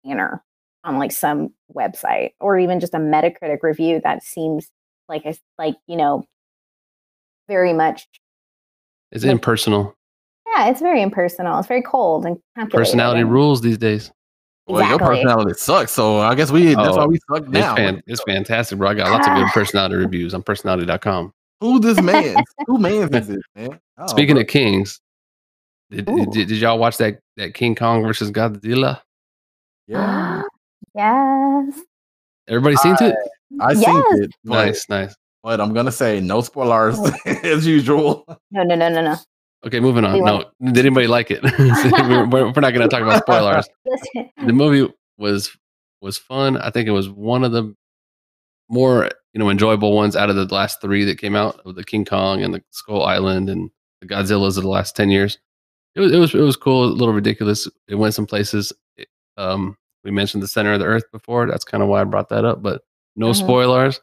[0.04, 0.42] banner
[0.84, 4.70] on like some website or even just a Metacritic review that seems
[5.08, 6.24] like a like you know
[7.48, 8.06] very much
[9.12, 9.94] It's Like- impersonal.
[10.52, 12.38] yeah it's very impersonal it's very cold and
[12.70, 14.10] Personality rules these days.
[14.68, 17.76] Well, your personality sucks, so I guess we that's Oh, why we suck It's, now.
[17.76, 18.88] fan, it's fantastic, bro.
[18.88, 21.32] I got lots of good personality reviews on personality.com.
[21.60, 22.34] Who this man?
[22.66, 23.78] Who man is it, man?
[23.96, 24.40] Oh, Speaking bro.
[24.42, 25.00] of kings,
[25.90, 26.26] did, Ooh.
[26.26, 29.00] did, did y'all watch that, that King Kong versus Godzilla?
[29.86, 30.42] yeah,
[30.96, 31.80] yes
[32.48, 33.14] Everybody seen it?
[33.60, 33.84] I Yes.
[33.84, 34.30] seen it.
[34.42, 35.14] Nice, nice.
[35.46, 36.98] But I'm gonna say no spoilers
[37.44, 38.24] as usual.
[38.50, 39.14] no no no no no
[39.64, 40.22] Okay, moving on.
[40.24, 41.42] No, did anybody like it?
[41.58, 43.68] we're, we're we're not going to talk about spoilers.
[44.46, 45.56] The movie was
[46.00, 46.56] was fun.
[46.56, 47.74] I think it was one of the
[48.68, 51.84] more you know enjoyable ones out of the last three that came out of the
[51.84, 53.70] King Kong and the Skull Island and
[54.00, 55.38] the Godzillas of the last ten years.
[55.94, 57.66] It was it was it was cool, a little ridiculous.
[57.88, 58.72] It went some places.
[58.96, 61.46] It- um, we mentioned the center of the Earth before.
[61.48, 62.82] That's kind of why I brought that up, but
[63.16, 63.36] no Mhm.
[63.36, 64.00] spoilers.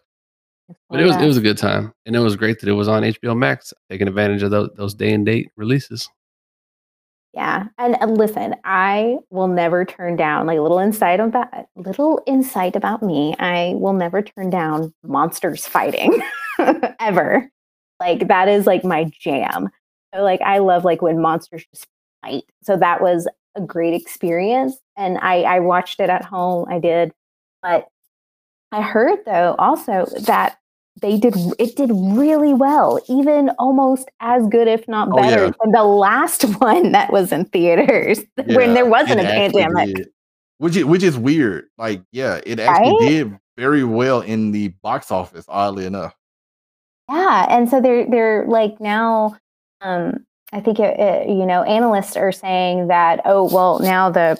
[0.89, 2.73] But it oh, was it was a good time, and it was great that it
[2.73, 6.09] was on HBO Max, taking advantage of those, those day and date releases.
[7.33, 12.75] Yeah, and listen, I will never turn down like a little insight about little insight
[12.75, 13.35] about me.
[13.39, 16.21] I will never turn down monsters fighting
[16.99, 17.49] ever.
[17.99, 19.69] Like that is like my jam.
[20.13, 21.87] So like I love like when monsters just
[22.21, 22.43] fight.
[22.61, 26.67] So that was a great experience, and I I watched it at home.
[26.69, 27.13] I did,
[27.63, 27.87] but
[28.71, 30.57] I heard though also that
[31.01, 35.51] they did it did really well even almost as good if not Oh, better yeah.
[35.61, 40.09] than the last one that was in theaters when there wasn't a pandemic did.
[40.59, 41.65] Which is which is weird.
[41.77, 43.09] Like, yeah, it actually Right?
[43.09, 46.15] did very well in the box office, oddly enough.
[47.09, 49.35] yeah and so they're they're like now
[49.81, 54.37] um i think it, it, you know analysts are saying that oh well now the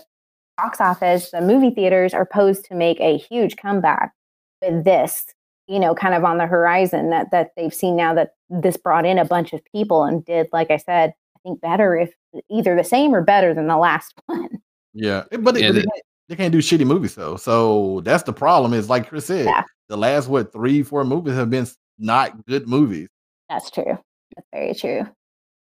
[0.58, 4.14] box office the movie theaters are posed to make a huge comeback
[4.62, 5.26] with this
[5.68, 9.06] you know kind of on the horizon that that they've seen now that this brought
[9.06, 12.12] in a bunch of people and did like i said i think better if
[12.50, 14.50] either the same or better than the last one
[14.94, 15.24] Yeah.
[15.32, 17.36] Eh, But, they- Yeah, but they, can't, they can't do shitty movies though.
[17.38, 19.64] So that's the problem, is like Chris said, Yeah.
[19.90, 21.68] the last what three, four movies have been
[22.00, 23.08] not good movies.
[23.50, 23.98] that's true
[24.36, 25.06] that's very true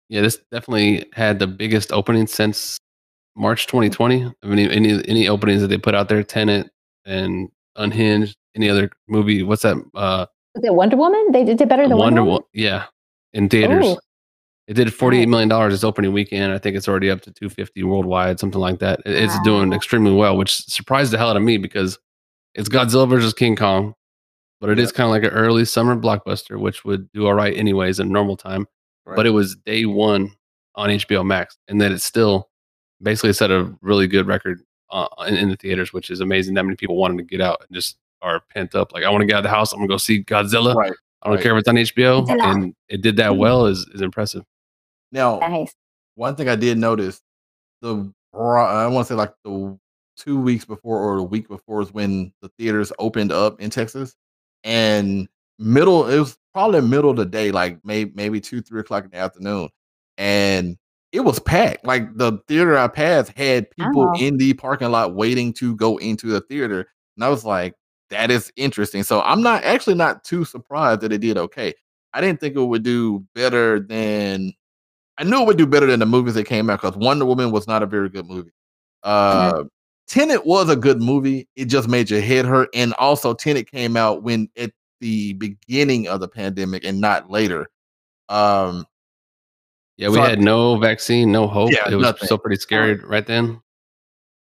[0.09, 2.77] Yeah, this definitely had the biggest opening since
[3.35, 4.25] March 2020.
[4.43, 6.69] I mean, any any openings that they put out there, Tenet
[7.05, 9.43] and Unhinged, any other movie?
[9.43, 9.77] What's that?
[9.95, 12.43] Uh, was it wonder woman they did better than Wonder wonder, Woman.
[12.53, 12.85] Yeah,
[13.33, 13.85] in theaters.
[13.85, 13.97] Ooh.
[14.67, 16.53] It did 48 million dollars this opening weekend.
[16.53, 19.01] I think it's already up to 250 worldwide, something like that.
[19.05, 21.99] It- It's doing extremely well, which surprised the hell out of me because
[22.55, 23.93] it's Godzilla versus King Kong,
[24.61, 27.57] but it is kind of like an early summer blockbuster, which would do all right
[27.57, 28.67] anyways in normal time.
[29.17, 30.31] But it was day one
[30.75, 32.49] on HBO Max, and then it's still
[33.01, 34.61] basically set a really good record
[34.93, 36.53] uh, in, in the theaters, which is amazing.
[36.53, 38.93] That many people wanted to get out and just are pent up.
[38.93, 39.73] Like, I want to get out of the house.
[39.73, 40.73] I'm gonna go see Godzilla.
[40.75, 40.93] right.
[41.21, 41.43] I don't right.
[41.43, 42.53] care if it's on HBO, Godzilla.
[42.53, 43.65] and it did that well.
[43.65, 44.43] is is impressive.
[45.11, 45.73] Now, nice
[46.15, 47.21] one thing I did notice,
[47.81, 49.77] the I want to say like the
[50.17, 54.15] two weeks before or a week before is when the theaters opened up in Texas,
[54.63, 55.27] and
[55.59, 59.11] middle it was probably middle of the day, like maybe maybe two three o'clock in
[59.11, 59.69] the afternoon,
[60.17, 60.77] and
[61.13, 61.85] it was packed.
[61.85, 64.19] Like the theater I passed had people Oh.
[64.19, 67.75] in the parking lot waiting to go into the theater, and I was like,
[68.09, 69.03] that is interesting.
[69.03, 71.73] So I'm not actually not too surprised that it did okay.
[72.13, 74.51] I didn't think it would do better than
[75.17, 77.51] I knew it would do better than the movies that came out because Wonder Woman
[77.51, 78.51] was not a very good movie.
[79.03, 79.63] Uh,
[80.07, 81.47] Tenet was a good movie.
[81.55, 82.69] It just made your head hurt.
[82.73, 87.67] And also, Tenet came out when at the beginning of the pandemic and not later.
[88.29, 88.85] Um,
[89.97, 91.71] Yeah, we So I- had no vaccine, no hope.
[91.71, 92.25] Yeah, it was nothing.
[92.25, 93.61] still pretty scary right then.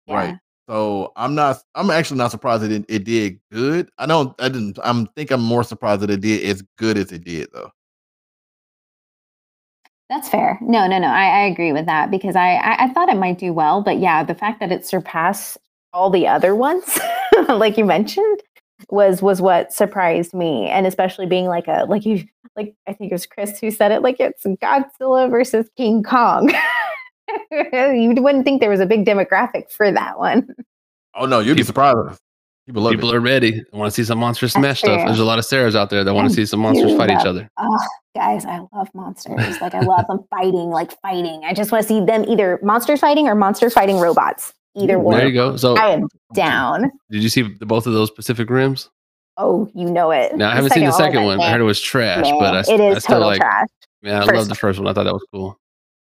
[0.08, 0.36] Right.
[0.68, 1.58] So I'm not.
[1.76, 3.90] I'm actually not surprised that it, it did good.
[3.98, 4.40] I don't.
[4.40, 4.78] I didn't.
[4.84, 7.72] I'm think I'm more surprised that it did as good as it did though.
[10.10, 10.58] That's fair.
[10.62, 11.08] No, no, no.
[11.08, 14.00] I, I agree with that because I, I, I thought it might do well, but
[14.00, 15.58] yeah, the fact that it surpassed
[15.94, 16.98] all the other ones,
[17.48, 18.42] like you mentioned,
[18.90, 22.24] was was what surprised me, and especially being like a like you
[22.56, 26.50] like I think it was Chris who said it like it's Godzilla versus King Kong.
[27.52, 30.56] you wouldn't think there was a big demographic for that one.
[31.16, 32.20] Oh no, you'd be surprised.
[32.70, 33.64] People love People are ready.
[33.74, 34.96] I want to see some monster smash stuff.
[34.96, 35.06] true.
[35.08, 37.10] There's a lot of Sarahs out there that want to see some monsters do fight
[37.10, 37.50] each other.
[37.58, 39.60] Oh, guys, I love monsters.
[39.60, 41.42] Like I love them fighting, like fighting.
[41.46, 44.54] I just want to see them either monsters fighting or monsters fighting robots.
[44.76, 45.18] Either Ooh, one.
[45.18, 45.58] There you go.
[45.58, 46.92] So, I am down.
[47.10, 48.90] did you see the, both of those Pacific Rims?
[49.38, 50.36] Oh, you know it.
[50.36, 51.40] Now I haven't seen the second one.
[51.40, 53.40] I heard it was trash, meh, but I, it st- is I still total like.
[53.42, 53.68] trash.
[54.02, 54.88] Yeah, I First love the first one.
[54.88, 55.58] I thought that was cool.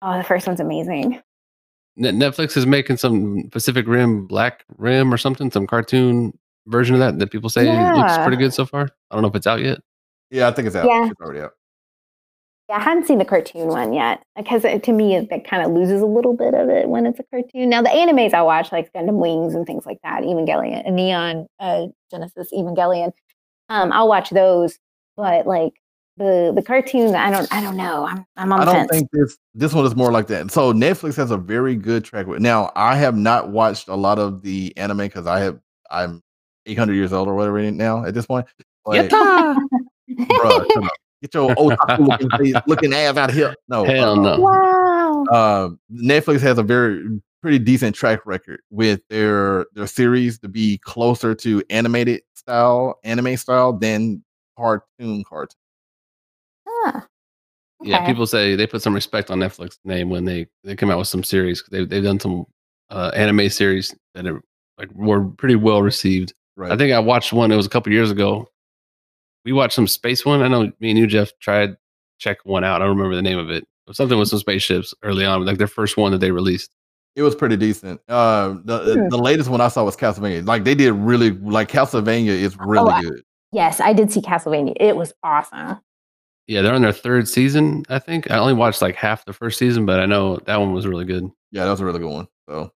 [0.01, 1.21] Oh, the first one's amazing.
[1.97, 6.37] Netflix is making some Pacific Rim Black Rim or something, some cartoon
[6.67, 8.89] version of that that people say looks pretty good so far.
[9.11, 9.79] I don't know if it's out yet.
[10.31, 10.85] Yeah, I think it's out.
[10.85, 11.09] Yeah.
[11.09, 11.53] It's already out.
[12.69, 15.65] Yeah, I hadn't seen the cartoon one yet because it, to me it, that kind
[15.65, 17.69] of loses a little bit of it when it's a cartoon.
[17.69, 21.87] Now the animes I watch like Gundam Wings and things like that, Evangelion, Neon uh,
[22.09, 23.11] Genesis Evangelion,
[23.69, 24.79] um, I'll watch those.
[25.17, 25.73] But like
[26.17, 28.05] the the cartoons, I don't I don't know.
[28.05, 28.91] I'm I'm on I the don't fence.
[28.91, 30.49] think this this one is more like that.
[30.51, 32.41] So Netflix has a very good track record.
[32.41, 35.59] Now I have not watched a lot of the anime because I have
[35.91, 36.21] I'm
[36.65, 38.47] 800 years old or whatever now at this point.
[38.85, 40.91] But, bruh, shut up.
[41.23, 43.55] Get your otaku looking, face- looking ass out of here.
[43.67, 44.39] No, Hell uh, no.
[44.39, 45.65] wow.
[45.65, 50.77] um, Netflix has a very pretty decent track record with their their series to be
[50.79, 54.23] closer to animated style, anime style than
[54.57, 55.55] cartoon cartoon.
[56.67, 57.07] Ah,
[57.81, 60.97] Yeah, people say they put some respect on Netflix name when they they come out
[60.99, 61.63] with some series.
[61.71, 62.45] They they've done some
[62.89, 64.41] uh, anime series that are
[64.77, 66.33] like were pretty well received.
[66.55, 66.71] Right.
[66.71, 67.51] I think I watched one.
[67.51, 68.47] It was a couple years ago.
[69.45, 70.41] We watched some space one.
[70.41, 71.75] I know me and you, Jeff, tried
[72.19, 72.81] check one out.
[72.81, 73.63] I don't remember the name of it.
[73.63, 76.71] It was something with some spaceships early on, like their first one that they released.
[77.15, 77.99] It was pretty decent.
[78.07, 79.09] Uh, the Hmm.
[79.09, 80.47] the latest one I saw was Castlevania.
[80.47, 83.21] Like they did really like Castlevania is really I- good.
[83.51, 84.73] yes, I did see Castlevania.
[84.79, 85.79] It was awesome.
[86.47, 87.83] Yeah, they're on their third season.
[87.89, 90.73] I think I only watched like half the first season, but I know that one
[90.73, 91.29] was really good.
[91.51, 92.27] Yeah, that was a really good one.
[92.49, 92.71] So,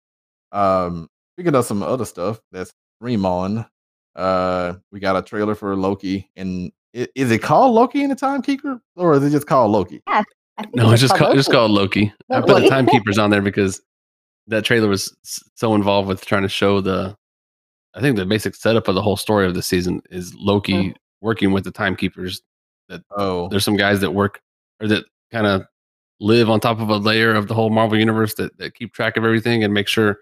[0.53, 3.67] um, speaking of some other stuff that's stream on,
[4.17, 8.17] uh, we got a trailer for Loki, and i- is it called Loki in the
[8.17, 10.03] Timekeeper, or is it just called Loki?
[10.07, 10.25] I
[10.63, 11.39] think No, it's just called, Loki.
[11.39, 12.13] it's called Loki.
[12.31, 13.81] I put the timekeepers on there because
[14.47, 15.15] that trailer was
[15.55, 17.17] so involved with trying to show the.
[17.95, 20.95] I think the basic setup of the whole story of the season is Loki Mhm.
[21.23, 22.43] working with the timekeepers.
[22.89, 24.41] That oh, There's some guys that work
[24.81, 25.63] or that kind of
[26.21, 29.17] live on top of a layer of the whole Marvel universe that, that keep track
[29.17, 30.21] of everything and make sure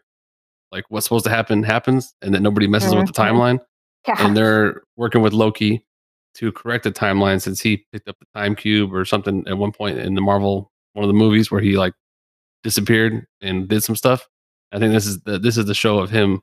[0.73, 3.29] like what's supposed to happen happens and that nobody messes with the Mhm.
[3.29, 3.59] timeline
[4.07, 4.17] Yeah.
[4.27, 5.85] and they're working with Loki
[6.35, 9.73] to correct the timeline since he picked up the time cube or something at one
[9.73, 11.95] point in the Marvel one of the movies where he like
[12.63, 14.29] disappeared and did some stuff.
[14.73, 16.41] I think this is the this is the show of him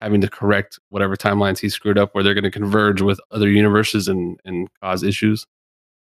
[0.00, 3.48] having to correct whatever timelines he screwed up where they're going to converge with other
[3.50, 5.46] universes and and cause issues.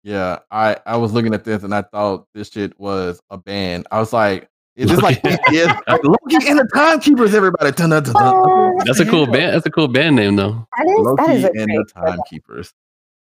[0.04, 0.40] yeah.
[0.52, 3.88] I I was looking at this and I thought this shit was a band.
[3.92, 5.38] I was like, is this like Loki.
[5.52, 7.34] yeah, Loki and the Timekeepers?
[7.34, 8.34] Everybody, dun, dun, dun, dun.
[8.36, 9.54] Oh, That's a cool band.
[9.56, 10.66] That's a cool band name though.
[10.78, 12.74] That is that is Loki a and the Timekeepers.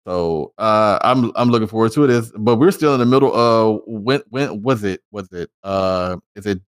[0.07, 2.11] So uh, I'm I'm looking forward to it.
[2.11, 3.35] Is but we're still in the middle.
[3.35, 5.03] of when when was it?
[5.11, 5.51] Was it?
[5.63, 6.61] Uh, is it?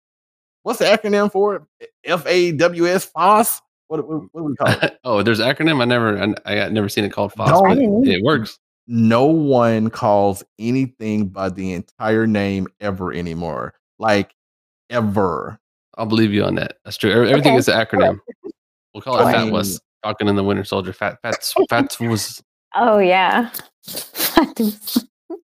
[0.64, 1.90] What's the acronym for it?
[2.04, 3.62] F A W S FOSS.
[3.88, 5.00] What what, what do we call it?
[5.06, 5.82] oh, there's acronym.
[5.82, 7.50] I never I, I never seen it called FOSS.
[7.52, 8.60] Don't- but I It works.
[8.88, 13.74] No one calls anything by the entire name ever anymore.
[14.00, 14.34] Like
[14.92, 15.58] ever.
[15.98, 16.78] I'll believe you on that.
[16.86, 17.12] That's true.
[17.12, 17.56] Everything Okay.
[17.58, 18.20] is an acronym.
[18.94, 19.80] We'll call it I Fat mean- Was.
[20.04, 20.92] Falcon and the Winter Soldier.
[20.92, 21.36] Fat Fat
[21.70, 22.44] Fat was.
[22.76, 23.50] Oh yeah.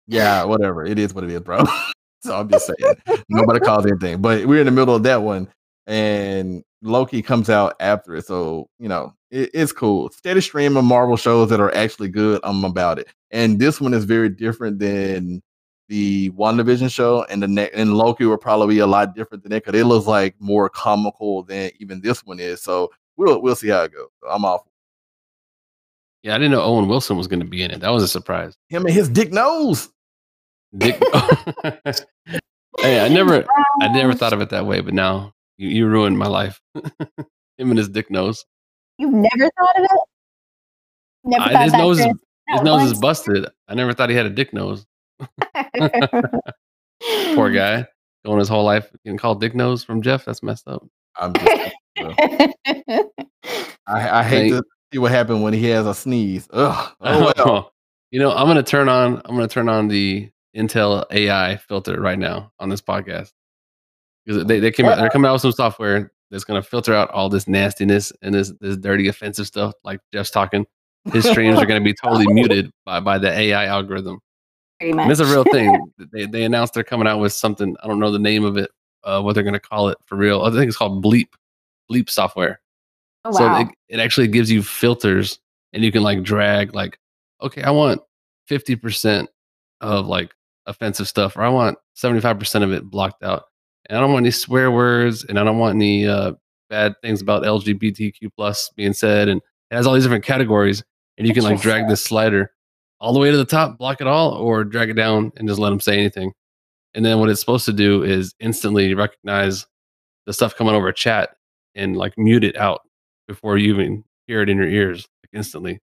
[0.07, 0.83] Yeah, whatever.
[0.83, 1.63] It is what it is, bro.
[2.23, 2.95] so I'm just saying.
[3.29, 4.21] Nobody calls anything.
[4.21, 5.47] But we're in the middle of that one.
[5.85, 8.25] And Loki comes out after it.
[8.25, 10.09] So, you know, it, it's cool.
[10.09, 12.39] Steady stream of Marvel shows that are actually good.
[12.43, 13.07] I'm about it.
[13.31, 15.41] And this one is very different than
[15.89, 17.25] the WandaVision show.
[17.29, 19.83] And the ne- and Loki will probably be a lot different than it because it
[19.85, 22.63] looks like more comical than even this one is.
[22.63, 24.07] So we'll we'll see how it goes.
[24.23, 24.61] So I'm off.
[26.23, 27.81] Yeah, I didn't know Owen Wilson was going to be in it.
[27.81, 28.57] That was a surprise.
[28.69, 29.89] Him and his dick nose.
[30.77, 31.01] Dick.
[32.79, 33.45] hey, I never,
[33.81, 36.59] I never thought of it that way, but now you, you ruined my life.
[36.75, 38.45] Him and his dick nose.
[38.97, 39.99] You've never thought of it?
[41.25, 42.17] Never I, thought his that, nose, is, Chris?
[42.47, 43.45] his Not nose is busted.
[43.67, 44.85] I never thought he had a dick nose.
[47.35, 47.85] Poor guy,
[48.25, 50.25] going his whole life getting called dick nose from Jeff.
[50.25, 50.85] That's messed up.
[51.17, 51.75] I'm just
[53.87, 54.63] I, I hate to
[54.93, 56.47] see what happened when he has a sneeze.
[56.51, 56.95] Ugh.
[57.01, 57.33] Oh well.
[57.37, 57.71] Oh,
[58.11, 59.21] you know, I'm gonna turn on.
[59.25, 63.31] I'm gonna turn on the Intel AI filter right now on this podcast
[64.25, 64.97] because they, they came out.
[64.97, 68.51] They're coming out with some software that's gonna filter out all this nastiness and this
[68.59, 69.73] this dirty, offensive stuff.
[69.83, 70.65] Like Jeff's talking,
[71.11, 74.19] his streams are gonna be totally muted by by the AI algorithm.
[74.79, 75.91] Pretty And it's a real thing.
[76.11, 77.75] They they announced they're coming out with something.
[77.83, 78.71] I don't know the name of it.
[79.03, 80.41] Uh, what they're gonna call it for real.
[80.41, 81.29] I think it's called Bleep.
[81.91, 82.61] Bleep software.
[83.25, 83.61] Oh, So wow.
[83.61, 85.39] it, it actually gives you filters
[85.73, 86.97] and you can like drag like,
[87.41, 88.01] okay, I want
[88.49, 89.27] 50%
[89.81, 90.33] of like
[90.65, 93.43] offensive stuff, or I want 75% of it blocked out.
[93.87, 96.33] And I don't want any swear words and I don't want any uh,
[96.69, 99.27] bad things about LGBTQ plus being said.
[99.27, 100.83] And it has all these different categories.
[101.17, 102.51] And you can like drag this slider
[102.99, 105.59] all the way to the top, block it all, or drag it down and just
[105.59, 106.33] let them say anything.
[106.93, 109.65] And then what it's supposed to do is instantly recognize
[110.25, 111.35] the stuff coming over chat
[111.75, 112.81] and like mute it out
[113.27, 115.79] before you even hear it in your ears like instantly.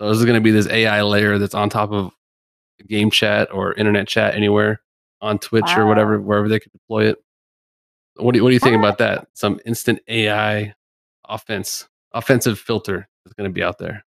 [0.00, 2.10] So this is going to be this AI layer that's on top of
[2.88, 4.80] game chat or internet chat anywhere
[5.20, 7.18] on Twitch or whatever, wherever they could deploy it.
[8.16, 9.28] What do you, what do you think about that?
[9.34, 10.74] Some instant AI
[11.28, 14.04] offense, offensive filter is going to be out there.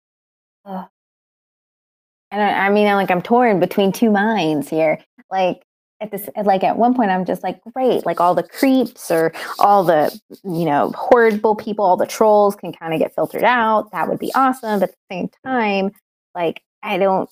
[2.34, 2.54] I don't.
[2.54, 4.98] I mean, I'm like I'm torn between two minds here.
[5.30, 5.62] Like
[6.00, 9.32] at this, like at one point, I'm just like, great, like all the creeps or
[9.60, 10.10] all the
[10.42, 13.92] you know horrible people, all the trolls can kind of get filtered out.
[13.92, 14.80] That would be awesome.
[14.80, 15.92] But at the same time,
[16.34, 17.30] like I don't.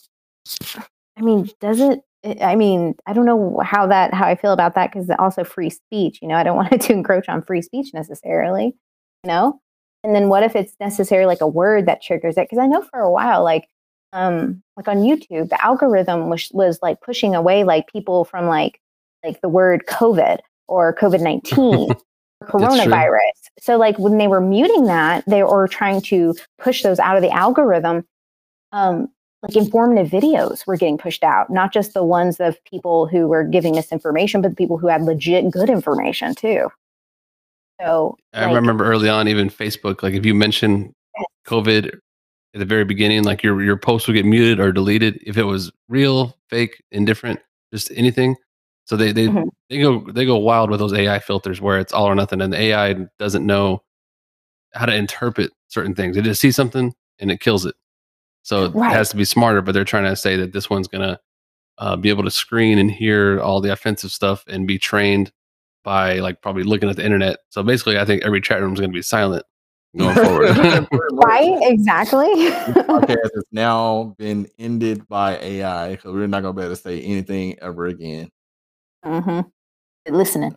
[1.16, 2.02] I mean, does it?
[2.40, 5.70] I mean, I don't know how that how I feel about that because also free
[5.70, 6.20] speech.
[6.22, 8.76] You know, I don't want it to encroach on free speech necessarily.
[9.24, 9.60] You know,
[10.04, 12.48] and then what if it's necessarily like a word that triggers it?
[12.48, 13.66] Because I know for a while, like
[14.12, 18.80] um like on YouTube, the algorithm was was like pushing away like people from like
[19.24, 20.38] like the word COVID
[20.68, 21.90] or COVID nineteen
[22.40, 23.30] or coronavirus.
[23.60, 27.22] So like when they were muting that, they were trying to push those out of
[27.22, 28.04] the algorithm.
[28.72, 29.08] Um,
[29.42, 33.42] like informative videos were getting pushed out, not just the ones of people who were
[33.42, 36.68] giving misinformation, but the people who had legit good information too.
[37.80, 40.94] So I like, remember early on, even Facebook, like if you mention
[41.46, 41.98] COVID
[42.54, 45.44] at the very beginning, like your your post would get muted or deleted if it
[45.44, 47.40] was real, fake, indifferent,
[47.72, 48.36] just anything.
[48.84, 49.48] So they they Mhm.
[49.70, 52.52] they go they go wild with those AI filters where it's all or nothing, and
[52.52, 53.82] the AI doesn't know
[54.74, 56.16] how to interpret certain things.
[56.16, 57.74] It just sees something and it kills it.
[58.42, 59.62] So it has to be smarter.
[59.62, 61.18] But they're trying to say that this one's gonna
[61.78, 65.32] uh, be able to screen and hear all the offensive stuff and be trained
[65.84, 67.38] by like probably looking at the internet.
[67.50, 69.44] So basically, I think every chat room is going to be silent
[69.96, 70.56] going forward.
[71.12, 72.28] right, exactly.
[72.28, 77.00] podcast has now been ended by AI because we're not gonna be able to say
[77.02, 78.28] anything ever again.
[79.04, 79.40] hmm
[80.08, 80.56] Listening.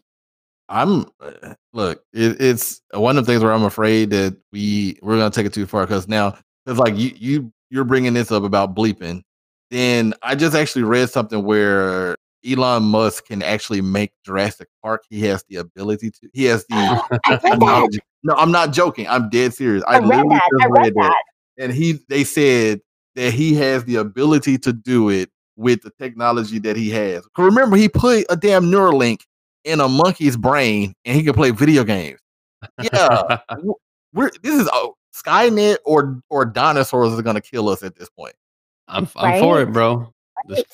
[0.70, 2.04] I'm uh, look.
[2.14, 5.54] It, it's one of the things where I'm afraid that we we're gonna take it
[5.54, 9.22] too far because now it's like you you you're bringing this up about bleeping.
[9.70, 12.16] Then I just actually read something where
[12.48, 15.04] Elon Musk can actually make Jurassic Park.
[15.10, 16.30] He has the ability to.
[16.34, 17.42] He has the I read that.
[17.42, 18.00] technology.
[18.24, 19.08] No, I'm not joking.
[19.08, 19.84] I'm dead serious.
[19.88, 20.50] I, I read literally that.
[20.52, 21.24] just I read that.
[21.58, 22.82] and he they said
[23.16, 27.26] that he has the ability to do it with the technology that he has.
[27.38, 29.22] Remember, he put a damn Neuralink
[29.64, 32.20] in a monkey's brain, and he can play video games.
[32.82, 33.38] Yeah,
[34.14, 38.36] we're this is oh, Skynet or or dinosaurs are gonna kill us at this point.
[38.88, 40.14] I'm I'm for it, bro.
[40.50, 40.66] Just- Right.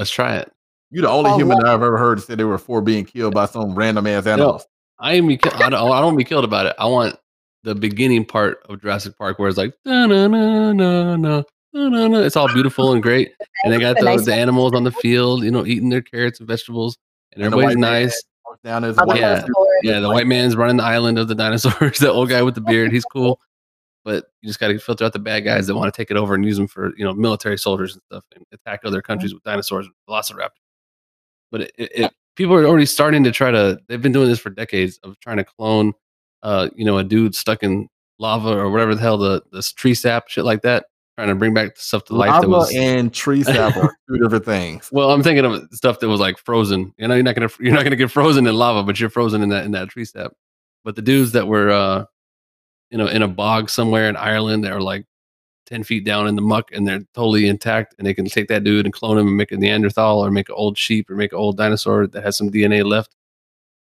[0.00, 0.52] let's try it.
[0.90, 1.66] You're the only Oh, human what?
[1.66, 4.66] I've ever heard say they were for being killed by some random ass animals.
[4.98, 5.28] I am.
[5.28, 5.74] I don't.
[5.74, 6.74] I don't want to be killed about it.
[6.78, 7.16] I want
[7.62, 11.42] the beginning part of Jurassic Park where it's like na na na na na
[11.74, 12.18] na na.
[12.20, 13.32] It's all beautiful and great,
[13.64, 16.02] and they got The the, nice the animals on the field, you know, eating their
[16.02, 16.96] carrots and vegetables,
[17.32, 18.22] and And everybody's nice.
[18.64, 19.44] Down as white Yeah.
[19.82, 21.98] Yeah, the white man's running the island of the dinosaurs.
[22.00, 23.40] the old guy with the beard, he's cool.
[24.04, 26.16] But you just got to filter out the bad guys that want to take it
[26.16, 29.06] over and use them for you know military soldiers and stuff and attack other mm-hmm.
[29.06, 30.67] countries with dinosaurs and velociraptors.
[31.50, 33.78] But it, it, it, people are already starting to try to.
[33.88, 35.92] They've been doing this for decades of trying to clone,
[36.42, 37.88] uh, you know, a dude stuck in
[38.18, 40.86] lava or whatever the hell the this tree sap shit like that,
[41.16, 42.74] trying to bring back the stuff to life that Lava was.
[42.74, 44.88] and tree sap are two different things.
[44.92, 46.92] Well, I'm thinking of stuff that was like frozen.
[46.96, 49.42] You know, you're not gonna you're not gonna get frozen in lava, but you're frozen
[49.42, 50.32] in that in that tree sap.
[50.84, 52.04] But the dudes that were uh
[52.90, 55.06] you know in a bog somewhere in Ireland that are like
[55.68, 58.64] ten feet down in the muck and they're totally intact and they can take that
[58.64, 61.32] dude and clone him and make a Neanderthal or make an old sheep or make
[61.32, 63.14] an old dinosaur that has some DNA left.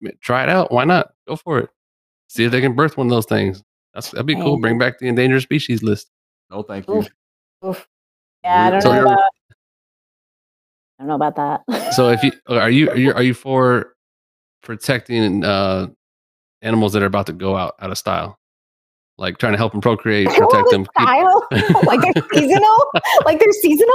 [0.03, 0.73] I mean, Try it out.
[0.73, 1.13] Why not?
[1.29, 1.71] Go for it.
[2.29, 3.63] See if they can birth one of those things.
[3.95, 4.59] That's that'd be cool.
[4.59, 6.11] Bring back the endangered species list.
[6.51, 6.99] No, thank you.
[6.99, 7.09] Oof.
[7.65, 7.89] Oof.
[8.45, 9.19] Yeah, I don't So know about.
[10.99, 11.95] I don't know about that.
[11.95, 13.95] So if you are you are you are you for
[14.63, 15.87] protecting uh
[16.61, 18.39] animals that are about to go out out of style,
[19.19, 20.87] like trying to help them procreate, protect them.
[20.99, 21.47] Style?
[21.85, 22.91] like they're seasonal?
[23.25, 23.95] like they're seasonal?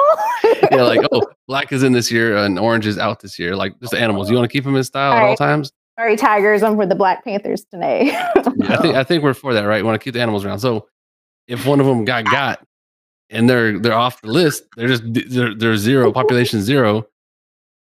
[0.71, 3.55] yeah, like oh, black is in this year and orange is out this year.
[3.55, 5.71] Like just animals, you want to keep them in style at all times.
[5.97, 6.63] Sorry, Tigers.
[6.63, 8.13] I'm for the Black Panthers tonight.
[8.35, 9.77] I think I think we're for that, right?
[9.77, 10.59] We want to keep the animals around.
[10.59, 10.87] So
[11.47, 12.65] if one of them got got
[13.29, 17.05] and they're they're off the list, they're just they're, they're zero population zero.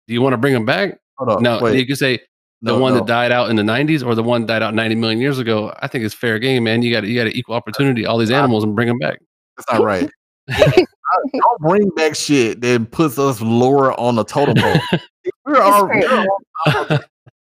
[0.07, 0.99] Do you want to bring them back?
[1.16, 1.43] Hold on.
[1.43, 1.78] No, wait.
[1.78, 2.20] you can say
[2.63, 3.01] the No, one no.
[3.01, 5.39] that died out in the 90s or the one that died out 90 million years
[5.39, 6.83] ago, I think it's fair game, man.
[6.83, 9.19] You got to you got to equal opportunity all these animals and bring them back.
[9.57, 10.09] That's not right.
[10.49, 15.01] Don't bring back shit that puts us lower on the totem pole.
[15.47, 16.05] We're all, great.
[16.09, 16.27] we're
[16.67, 16.99] all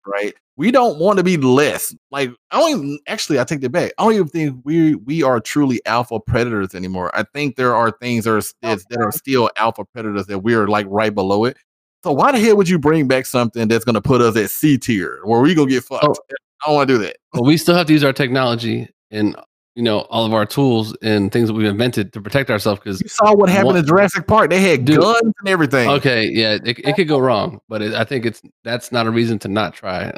[0.06, 0.34] right.
[0.58, 1.95] We don't want to be less.
[2.12, 3.93] Like I don't even actually I take that back.
[3.97, 7.12] I don't even think we we are truly alpha predators anymore.
[7.14, 10.39] I think there are things that are oh, that, that are still alpha predators that
[10.39, 11.58] we're like right below it.
[12.04, 14.78] So why the hell would you bring back something that's gonna put us at C
[14.78, 16.06] tier where we gonna get fucked?
[16.06, 16.16] Oh.
[16.64, 17.18] I don't want to do that.
[17.34, 19.36] but we still have to use our technology and
[19.76, 23.02] you know all of our tools and things that we've invented to protect ourselves because
[23.02, 24.49] You saw what happened in Jurassic Park.
[24.52, 24.99] They had Dude.
[24.99, 25.89] guns and everything.
[25.89, 29.12] okay yeah it, it could go wrong but it, i think it's that's not a
[29.12, 30.12] reason to not try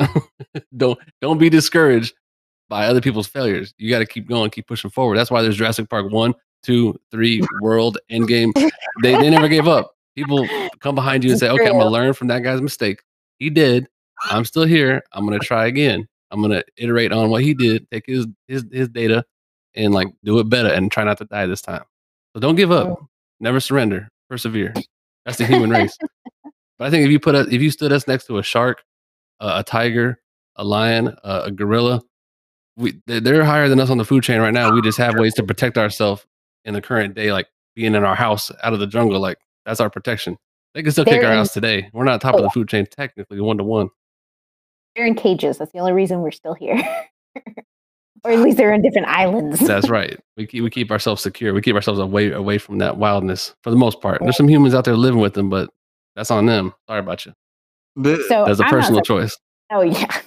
[0.77, 2.13] don't don't be discouraged
[2.67, 5.55] by other people's failures you got to keep going keep pushing forward that's why there's
[5.57, 8.51] jurassic park one two three world endgame
[9.03, 10.47] they, they never gave up people
[10.79, 13.01] come behind you and say okay i'm gonna learn from that guy's mistake.
[13.39, 13.87] He did.
[14.29, 15.01] I'm still here.
[15.11, 16.07] I'm gonna try again.
[16.31, 19.25] I'm gonna iterate on what he did take his his his data
[19.75, 21.83] and like do it better and try not to die this time.
[22.33, 22.99] So don't give up.
[23.39, 24.09] Never surrender.
[24.29, 24.73] Persevere.
[25.25, 25.97] That's the human race.
[26.79, 28.83] But i think if you put us if you stood us next to a shark
[29.39, 30.19] uh, a tiger
[30.55, 32.01] a lion uh, a gorilla
[32.75, 34.73] we they- they're higher than us on the food chain right now.
[34.73, 36.25] We just have ways to protect ourselves
[36.65, 39.79] in the current day like being in our house out of the jungle like that's
[39.79, 40.37] our protection.
[40.73, 41.89] They can still kick They're our in- ass today.
[41.93, 43.89] We're not top of oh, the food chain technically one to one
[44.95, 45.57] They're in cages.
[45.57, 46.81] That's the only reason we're still here.
[48.23, 49.59] or at least they're in different islands.
[49.67, 50.19] that's right.
[50.37, 51.53] We keep, we keep ourselves secure.
[51.53, 54.19] We keep ourselves away away from that wildness for the most part.
[54.21, 55.69] There's some humans out there living with them but
[56.15, 56.73] that's on them.
[56.87, 57.33] Sorry about you.
[57.95, 59.37] The- so that's a I'm personal sur- choice.
[59.71, 60.21] Oh yeah.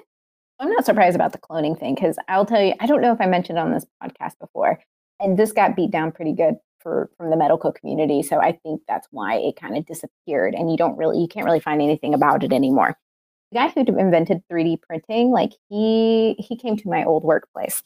[0.60, 3.20] I'm not surprised about the cloning thing because I'll tell you, I don't know if
[3.20, 4.80] I mentioned on this podcast before,
[5.20, 8.22] and this got beat down pretty good for from the medical community.
[8.22, 11.46] So I think that's why it kind of disappeared, and you don't really, you can't
[11.46, 12.96] really find anything about it anymore.
[13.52, 17.82] The guy who invented 3D printing, like he he came to my old workplace,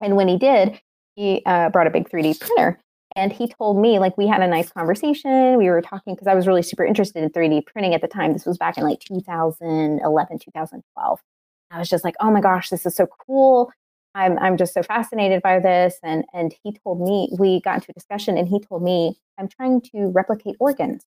[0.00, 0.80] and when he did,
[1.16, 2.78] he uh, brought a big 3D printer.
[3.16, 5.56] And he told me, like, we had a nice conversation.
[5.56, 8.32] We were talking because I was really super interested in 3D printing at the time.
[8.32, 11.20] This was back in like 2011, 2012.
[11.70, 13.72] I was just like, oh my gosh, this is so cool.
[14.18, 15.98] I'm, I'm just so fascinated by this.
[16.02, 19.46] And, and he told me, we got into a discussion and he told me, I'm
[19.48, 21.04] trying to replicate organs.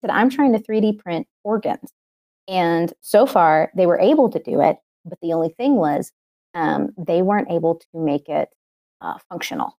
[0.00, 1.92] He said, I'm trying to 3D print organs.
[2.48, 4.78] And so far, they were able to do it.
[5.04, 6.10] But the only thing was,
[6.54, 8.48] um, they weren't able to make it
[9.02, 9.76] uh, functional.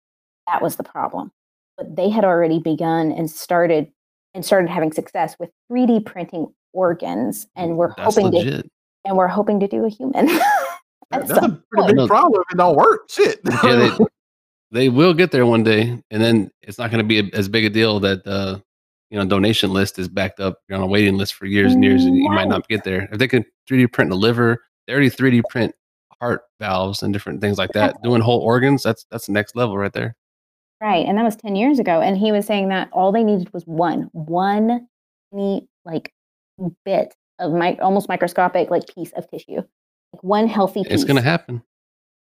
[0.46, 1.32] That was the problem.
[1.78, 3.90] But they had already begun and started
[4.34, 8.64] and started having success with 3D printing organs, and we're that's hoping to
[9.04, 10.28] and we're hoping to do a human.
[11.12, 11.88] At that's a some pretty point.
[11.88, 12.06] big No.
[12.06, 13.02] problem if it don't work.
[13.10, 13.40] Shit.
[13.62, 14.04] yeah, they,
[14.70, 17.48] they will get there one day, and then it's not going to be a, as
[17.48, 18.58] big a deal that uh,
[19.10, 20.58] you know donation list is backed up.
[20.68, 23.08] You're on a waiting list for years and years, and you might not get there.
[23.12, 25.74] If they can 3D print the liver, they already 3D print
[26.20, 28.02] heart valves and different things like that.
[28.02, 30.16] Doing whole organs, that's that's the next level right there.
[30.80, 31.06] Right.
[31.06, 32.02] And that was 10 years ago.
[32.02, 34.86] And he was saying that all they needed was one, one
[35.32, 36.12] tiny, like,
[36.84, 39.64] bit of my almost microscopic, like, piece of tissue, like
[40.22, 40.92] one healthy piece.
[40.92, 41.62] It's going to happen.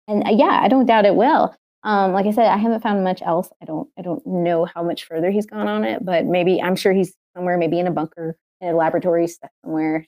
[0.08, 1.54] And uh, yeah, I don't doubt it will.
[1.84, 3.48] Um, like I said, I haven't found much else.
[3.60, 6.76] I don't, I don't know how much further he's gone on it, but maybe I'm
[6.76, 10.06] sure he's somewhere, maybe in a bunker, in a laboratory stuff somewhere,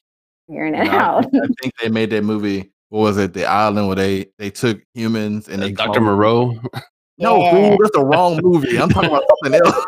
[0.48, 1.26] figuring it No, I out.
[1.26, 1.30] I
[1.60, 2.70] think they made that movie.
[2.90, 3.32] What was it?
[3.32, 5.98] The Island where they they took humans and Uh, they Dr.
[6.00, 6.60] cloned- Moreau,
[7.18, 7.50] No, Yeah.
[7.70, 8.78] fool, that's the wrong movie.
[8.78, 9.84] I'm talking about something else.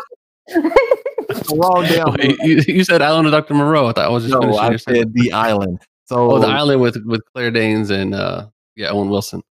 [1.28, 2.36] That's the wrong damn movie.
[2.42, 3.54] you, you said Island of Dr.
[3.54, 3.86] Moreau.
[3.88, 5.80] I thought I was just No, finishing I your said the Island.
[6.06, 9.42] So Oh, the island with with Claire Danes and uh yeah, Owen Wilson.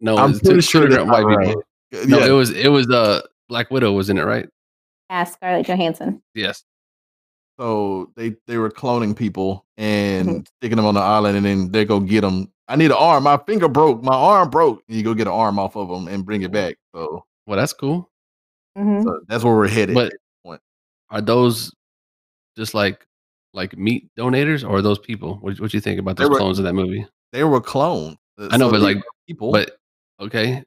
[0.00, 1.62] No, I'm it's pretty sure two that's different white not people.
[1.92, 2.08] right.
[2.08, 4.48] No, yeah, it was it was uh Black Widow was in it, right?
[5.08, 6.20] yeah, Scarlett Johansson.
[6.34, 6.64] Yes.
[7.58, 10.48] so they they were cloning people and Mhm.
[10.58, 12.50] sticking them on the island, and then they go get them.
[12.68, 13.22] I need an arm.
[13.24, 14.02] My finger broke.
[14.02, 14.82] My arm broke.
[14.88, 16.76] And you go get an arm off of them and bring it back.
[16.94, 18.10] So, Well, that's cool.
[18.76, 19.04] Mhm.
[19.04, 19.94] so that's where we're headed.
[19.94, 20.12] But
[20.44, 20.60] point.
[21.10, 21.72] are those
[22.56, 23.05] just like
[23.56, 25.38] like meat donators or those people?
[25.40, 27.04] What what you think about those were- clones in that movie?
[27.32, 28.16] they were cloned.
[28.38, 29.52] Uh, I know, So but like, people.
[29.52, 29.76] But
[30.20, 30.62] okay,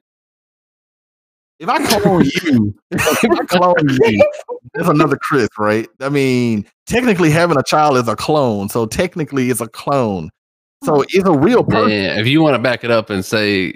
[1.58, 4.32] if I clone you, if I clone you,
[4.74, 5.88] that's another Chris, right?
[6.00, 8.68] I mean, technically, having a child is a clone.
[8.68, 10.30] So technically, it's a clone.
[10.84, 11.02] So hmm.
[11.08, 11.88] it's a real person.
[11.88, 13.74] man, if you want to back it up and say,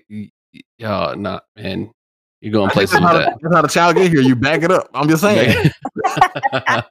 [0.79, 1.91] yeah, nah, man,
[2.45, 3.39] you're going I places That's with that.
[3.41, 4.21] that's how the child get here.
[4.21, 4.91] You back it up.
[4.93, 5.71] I'm just saying.
[6.05, 6.83] I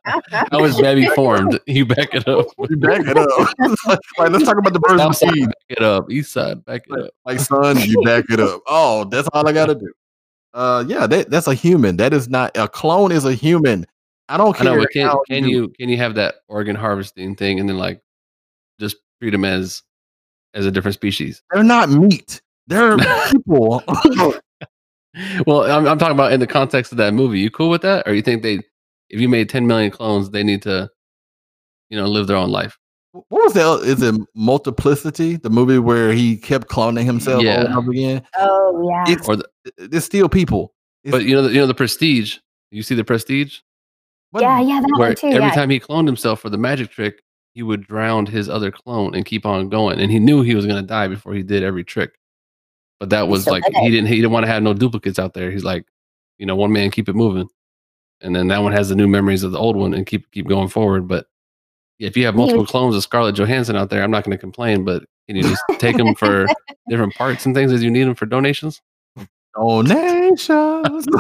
[0.53, 1.59] was baby formed.
[1.67, 2.47] You back it up.
[2.71, 3.29] You back it up.
[4.17, 5.45] like, let's talk about the birds and bees.
[5.45, 6.09] back it up.
[6.09, 7.11] East side, back it up.
[7.23, 8.61] Like, son, you back it up.
[8.65, 9.93] Oh, that's all I gotta do.
[10.55, 11.97] Uh, yeah, that, that's a human.
[11.97, 13.11] That is not a clone.
[13.11, 13.85] Is a human.
[14.29, 14.75] I don't I care.
[14.75, 17.77] know, but can how can you can you have that organ harvesting thing and then
[17.77, 18.01] like
[18.79, 19.83] just treat them as
[20.55, 21.43] as a different species.
[21.51, 22.41] They're not meat.
[22.65, 22.97] They're
[23.29, 23.83] people.
[25.45, 27.39] Well, I'm, I'm talking about in the context of that movie.
[27.39, 28.59] You cool with that, or you think they,
[29.09, 30.89] if you made 10 million clones, they need to,
[31.89, 32.77] you know, live their own life?
[33.13, 33.87] what was that?
[33.87, 38.23] Is it Multiplicity, the movie where he kept cloning himself over and over again?
[38.39, 39.13] Oh yeah.
[39.13, 39.47] It's, Or the,
[39.77, 40.73] they're still people.
[41.03, 42.39] It's- but you know, the, you know, the Prestige.
[42.71, 43.59] You see the Prestige,
[44.31, 45.27] what- yeah, yeah, that where one too.
[45.27, 45.53] every yeah.
[45.53, 47.21] time he cloned himself for the magic trick,
[47.53, 49.99] he would drown his other clone and keep on going.
[49.99, 52.17] And he knew he was going to die before he did every trick.
[53.03, 55.51] But that was like he didn't he didn't want to have no duplicates out there.
[55.51, 55.85] He's like,
[56.37, 57.49] you know, one man keep it moving,
[58.21, 60.47] and then that one has the new memories of the old one and keep keep
[60.47, 61.05] going forward.
[61.05, 61.27] But
[61.99, 64.31] if you have He was- multiple clones of Scarlett Johansson out there, I'm not going
[64.37, 64.85] to complain.
[64.85, 66.45] But can you just take them for
[66.87, 68.81] different parts and things as you need them for donations?
[69.53, 71.05] donations.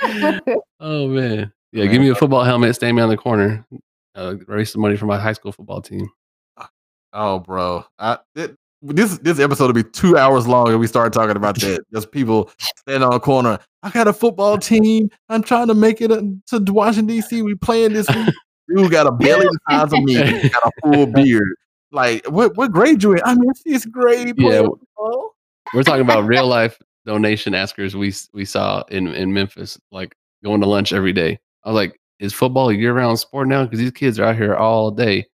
[0.78, 1.86] Oh man, yeah.
[1.86, 3.66] Give me a football helmet, stand me on the corner,
[4.14, 6.08] uh, raise some money for my high school football team.
[7.12, 7.84] oh, bro.
[7.98, 11.58] I, it, this this episode will be two hours long and we start talking about
[11.60, 11.84] that.
[11.92, 13.58] Just people standing on a corner.
[13.82, 15.08] I got a football team.
[15.28, 17.42] I'm trying to make it to Washington D.C.
[17.42, 18.34] We playing this week.
[18.68, 20.14] Dude got a belly the size of me.
[20.42, 21.54] He got a full beard.
[21.90, 22.56] Like what?
[22.56, 23.20] What grade you in?
[23.24, 24.34] I mean, it's, sixth grade.
[24.38, 24.62] Yeah.
[24.62, 25.36] football.
[25.74, 30.60] We're talking about real life donation askers we we saw in in Memphis, like going
[30.60, 31.38] to lunch every day.
[31.64, 33.64] I was like, is football a year round sport now?
[33.64, 35.26] Because these kids are out here all day.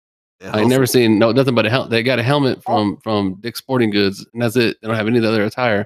[0.41, 1.89] Yeah, I never seen no nothing but a helmet.
[1.89, 2.61] They got a helmet Oh.
[2.61, 4.77] from from Dick's Sporting Goods, and that's it.
[4.81, 5.85] They don't have any other attire.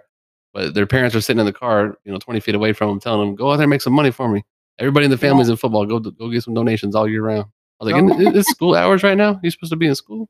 [0.54, 3.00] But their parents are sitting in the car, you know, twenty feet away from them,
[3.00, 4.44] telling them, "Go out there and make some money for me."
[4.80, 5.86] Everybody in the family's in football.
[5.86, 7.46] Go go get some donations all year round.
[7.80, 8.20] I was like, No.
[8.20, 9.40] "Isn't- it's school hours right now.
[9.42, 10.28] You're supposed to be in school.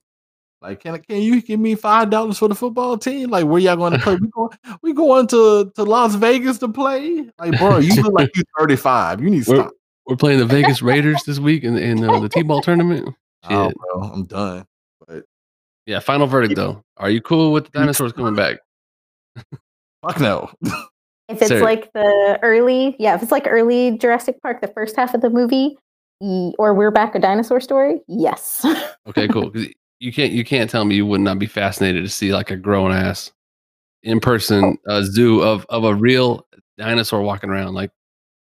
[0.62, 3.32] Like, can can you give me five dollars for the football team?
[3.32, 4.16] Like, where y'all going to play?
[4.22, 4.50] We going,
[4.84, 7.28] we going to, to Las Vegas to play?
[7.40, 9.22] Like, bro, you look like you're 35.
[9.22, 9.74] You need to We're- stop.
[10.06, 13.10] We're playing the Vegas Raiders this week in, in uh, the T-ball tournament.
[13.50, 14.66] Oh, bro, I'm done.
[15.08, 15.24] But
[15.86, 16.84] Yeah, final verdict though.
[16.98, 18.60] Are you cool with the dinosaurs coming back?
[20.04, 20.50] fuck no.
[21.30, 21.62] If it's Sorry.
[21.62, 25.30] like the early, yeah, if it's like early Jurassic Park, the first half of the
[25.30, 25.78] movie,
[26.20, 28.66] or We're Back a Dinosaur Story, yes.
[29.08, 29.50] Okay, cool.
[30.00, 32.56] you can't you can't tell me you would not be fascinated to see like a
[32.58, 33.32] grown ass
[34.04, 36.46] in person uh, zoo of of a real
[36.78, 37.74] dinosaur walking around.
[37.74, 37.92] Like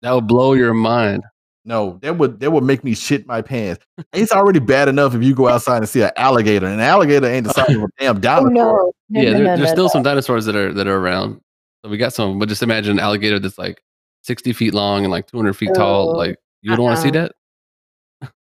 [0.00, 1.22] that would blow your mind.
[1.64, 3.84] No, that would that would make me shit my pants.
[4.12, 6.66] It's already bad enough if you go outside and see an alligator.
[6.66, 8.50] An alligator ain't the size of a damn oh dinosaur.
[8.50, 8.92] no.
[9.08, 9.88] no yeah, no, there, no, there's no, still no.
[9.88, 11.40] some dinosaurs that are that are around.
[11.84, 13.82] So we got some, but just imagine an alligator that's like
[14.22, 16.10] 60 feet long and like 200 feet tall.
[16.10, 16.76] Oh, Like you uh-huh.
[16.76, 17.28] don't want to see uh-uh.
[17.28, 17.32] that.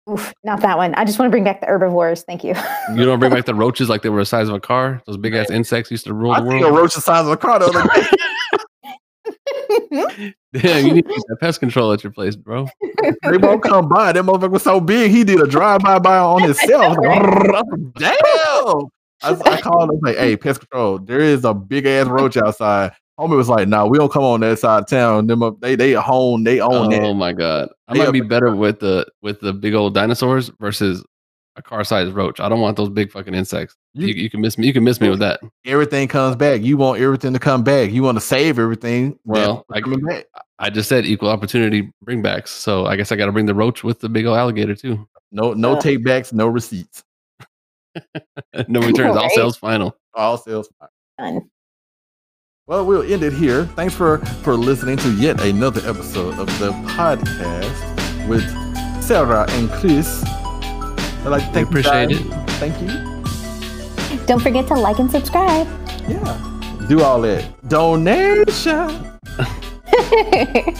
[0.10, 0.96] Oof, not that one.
[0.96, 2.24] I just want to bring back the herbivores.
[2.24, 2.56] Thank you.
[2.96, 5.02] You don't bring back the roaches like they were the size of a car.
[5.06, 6.78] Those big ass insects used to rule I the think a world.
[6.78, 7.68] roach the size of a car the
[10.54, 12.68] Yeah, you need to get that pest control at your place, bro.
[13.24, 14.12] they won't come by.
[14.12, 16.98] That motherfucker was so big, he did a drive by by on himself.
[17.98, 18.88] Damn.
[19.24, 21.00] I, I called him like, hey, pest control.
[21.00, 22.94] There is a big ass roach outside.
[23.20, 25.26] Homie was like, nah, we don't come on that side of town.
[25.26, 27.02] Them up, they they home, they own it.
[27.02, 27.14] Oh that.
[27.16, 31.04] my god, I They might be better with the with the big old dinosaurs versus
[31.58, 32.40] a car sized roach.
[32.40, 33.76] I don't want those big fucking insects.
[33.94, 34.68] You, You- you can miss me.
[34.68, 35.40] You can miss me with that.
[35.66, 36.62] Everything comes back.
[36.62, 37.92] You want everything to come back.
[37.92, 39.18] You want to save everything.
[39.26, 40.26] Well, I- back.
[40.60, 43.84] I just said equal opportunity bringbacks, so I guess I got to bring the roach
[43.84, 45.08] with the big old alligator too.
[45.32, 45.82] No, no Uh.
[45.82, 47.04] take backs, no receipts.
[48.68, 49.32] no returns, all Right.
[49.32, 49.96] sales final.
[50.14, 50.70] All sales.
[51.20, 51.50] Done.
[52.68, 53.66] Well, we'll end it here.
[53.76, 58.44] Thanks for for listening to yet another episode of the podcast with
[59.04, 60.24] Sarah and Chris.
[61.28, 62.20] I'd like to We thank you appreciate guys.
[62.22, 62.50] it.
[62.62, 64.26] Thank you.
[64.28, 65.68] Don't forget to like and subscribe.
[66.08, 66.86] Yeah.
[66.88, 67.44] Do all that.
[67.68, 69.20] Donation.